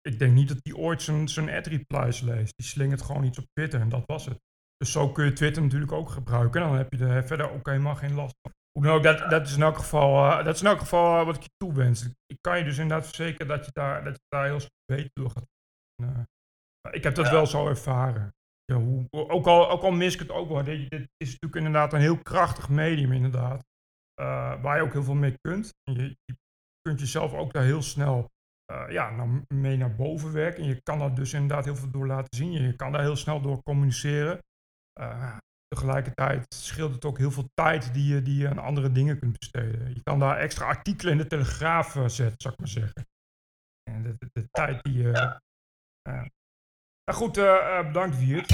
ik 0.00 0.18
denk 0.18 0.34
niet 0.34 0.48
dat 0.48 0.62
die 0.62 0.76
ooit 0.76 1.02
zijn, 1.02 1.28
zijn 1.28 1.50
ad-replies 1.50 2.20
leest. 2.20 2.52
Die 2.56 2.66
slingert 2.66 3.02
gewoon 3.02 3.24
iets 3.24 3.38
op 3.38 3.46
Twitter 3.52 3.80
en 3.80 3.88
dat 3.88 4.02
was 4.06 4.24
het. 4.24 4.38
Dus 4.76 4.92
zo 4.92 5.12
kun 5.12 5.24
je 5.24 5.32
Twitter 5.32 5.62
natuurlijk 5.62 5.92
ook 5.92 6.10
gebruiken. 6.10 6.62
En 6.62 6.68
dan 6.68 6.76
heb 6.76 6.92
je 6.92 7.04
er 7.04 7.26
verder 7.26 7.50
ook 7.50 7.66
helemaal 7.66 7.96
geen 7.96 8.14
last 8.14 8.34
van. 8.42 8.52
Hoe 8.72 8.82
dan 8.82 8.94
ook, 8.94 9.02
dat, 9.02 9.30
dat 9.30 9.46
is 9.46 9.54
in 9.54 9.62
elk 9.62 9.76
geval, 9.76 10.26
uh, 10.26 10.44
dat 10.44 10.54
is 10.54 10.60
in 10.60 10.66
elk 10.66 10.78
geval 10.78 11.20
uh, 11.20 11.26
wat 11.26 11.36
ik 11.36 11.42
je 11.42 11.50
toewens. 11.56 12.04
Ik 12.26 12.38
kan 12.40 12.58
je 12.58 12.64
dus 12.64 12.78
inderdaad 12.78 13.06
verzekeren 13.06 13.46
dat 13.46 13.64
je 13.64 13.70
daar, 13.72 14.04
dat 14.04 14.14
je 14.14 14.24
daar 14.28 14.44
heel 14.44 14.60
beter 14.86 15.10
door 15.12 15.30
gaat 15.30 15.52
ik 16.90 17.02
heb 17.02 17.14
dat 17.14 17.26
ja. 17.26 17.32
wel 17.32 17.46
zo 17.46 17.68
ervaren. 17.68 18.34
Ja, 18.64 18.76
hoe, 18.76 19.06
ook, 19.10 19.46
al, 19.46 19.70
ook 19.70 19.82
al 19.82 19.90
mis 19.90 20.14
ik 20.14 20.20
het 20.20 20.30
ook 20.30 20.48
wel. 20.48 20.64
Dit, 20.64 20.90
dit 20.90 21.08
is 21.16 21.32
natuurlijk 21.32 21.54
inderdaad 21.54 21.92
een 21.92 22.00
heel 22.00 22.18
krachtig 22.18 22.68
medium, 22.68 23.12
inderdaad. 23.12 23.64
Uh, 24.20 24.62
waar 24.62 24.76
je 24.76 24.82
ook 24.82 24.92
heel 24.92 25.02
veel 25.02 25.14
mee 25.14 25.38
kunt. 25.40 25.72
Je, 25.82 26.16
je 26.24 26.36
kunt 26.80 27.00
jezelf 27.00 27.34
ook 27.34 27.52
daar 27.52 27.64
heel 27.64 27.82
snel 27.82 28.30
uh, 28.72 28.84
ja, 28.88 29.10
nou, 29.10 29.44
mee 29.54 29.76
naar 29.76 29.94
boven 29.94 30.32
werken. 30.32 30.62
En 30.62 30.68
je 30.68 30.82
kan 30.82 30.98
daar 30.98 31.14
dus 31.14 31.32
inderdaad 31.32 31.64
heel 31.64 31.76
veel 31.76 31.90
door 31.90 32.06
laten 32.06 32.36
zien. 32.36 32.52
Je 32.52 32.76
kan 32.76 32.92
daar 32.92 33.02
heel 33.02 33.16
snel 33.16 33.40
door 33.40 33.62
communiceren. 33.62 34.38
Uh, 35.00 35.36
tegelijkertijd 35.68 36.54
scheelt 36.54 36.94
het 36.94 37.04
ook 37.04 37.18
heel 37.18 37.30
veel 37.30 37.48
tijd 37.54 37.94
die 37.94 38.14
je, 38.14 38.22
die 38.22 38.38
je 38.38 38.48
aan 38.48 38.58
andere 38.58 38.92
dingen 38.92 39.18
kunt 39.18 39.38
besteden. 39.38 39.94
Je 39.94 40.02
kan 40.02 40.18
daar 40.18 40.36
extra 40.36 40.66
artikelen 40.66 41.12
in 41.12 41.18
de 41.18 41.26
Telegraaf 41.26 41.92
zetten, 42.06 42.40
zou 42.40 42.54
ik 42.54 42.60
maar 42.60 42.68
zeggen. 42.68 43.06
En 43.90 44.02
de, 44.02 44.14
de, 44.18 44.28
de 44.32 44.48
tijd 44.50 44.82
die 44.82 44.98
je... 44.98 45.40
Nou 47.04 47.18
goed, 47.18 47.38
uh, 47.38 47.86
bedankt 47.86 48.18
Wiert. 48.18 48.50